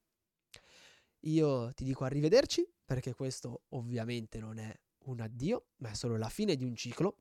Io 1.22 1.74
ti 1.74 1.84
dico 1.84 2.06
arrivederci 2.06 2.70
perché 2.86 3.16
questo 3.16 3.64
ovviamente 3.70 4.38
non 4.40 4.60
è 4.60 4.80
un 5.06 5.20
addio, 5.20 5.70
ma 5.78 5.90
è 5.90 5.96
solo 5.96 6.18
la 6.18 6.30
fine 6.30 6.56
di 6.56 6.64
un 6.64 6.76
ciclo 6.76 7.18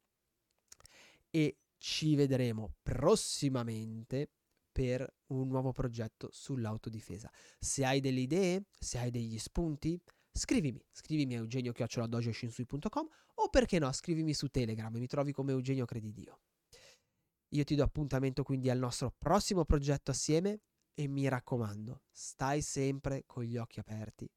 e 1.30 1.56
ci 1.86 2.16
vedremo 2.16 2.74
prossimamente 2.82 4.28
per 4.72 5.08
un 5.26 5.46
nuovo 5.46 5.70
progetto 5.70 6.28
sull'autodifesa. 6.32 7.30
Se 7.60 7.84
hai 7.84 8.00
delle 8.00 8.18
idee, 8.18 8.64
se 8.76 8.98
hai 8.98 9.12
degli 9.12 9.38
spunti, 9.38 9.96
scrivimi, 10.32 10.84
scrivimi 10.90 11.36
a 11.36 11.38
eugenio-dojoshinsui.com 11.38 13.08
o 13.36 13.48
perché 13.50 13.78
no, 13.78 13.92
scrivimi 13.92 14.34
su 14.34 14.48
Telegram, 14.48 14.92
mi 14.92 15.06
trovi 15.06 15.30
come 15.30 15.52
Eugenio 15.52 15.84
Credidio. 15.84 16.40
Io 17.50 17.62
ti 17.62 17.76
do 17.76 17.84
appuntamento 17.84 18.42
quindi 18.42 18.68
al 18.68 18.78
nostro 18.78 19.14
prossimo 19.16 19.64
progetto 19.64 20.10
assieme 20.10 20.62
e 20.92 21.06
mi 21.06 21.28
raccomando, 21.28 22.02
stai 22.10 22.62
sempre 22.62 23.22
con 23.26 23.44
gli 23.44 23.56
occhi 23.56 23.78
aperti 23.78 24.28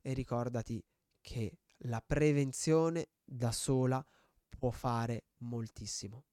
e 0.00 0.12
ricordati 0.12 0.84
che 1.20 1.60
la 1.84 2.02
prevenzione 2.04 3.10
da 3.22 3.52
sola 3.52 4.04
può 4.48 4.72
fare 4.72 5.26
moltissimo 5.38 6.24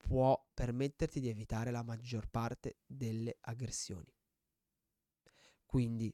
può 0.00 0.42
permetterti 0.54 1.20
di 1.20 1.28
evitare 1.28 1.70
la 1.70 1.82
maggior 1.82 2.28
parte 2.28 2.78
delle 2.86 3.36
aggressioni. 3.40 4.10
Quindi 5.64 6.12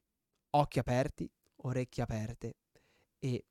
occhi 0.50 0.78
aperti, 0.78 1.30
orecchie 1.56 2.02
aperte 2.02 2.56
e 3.18 3.46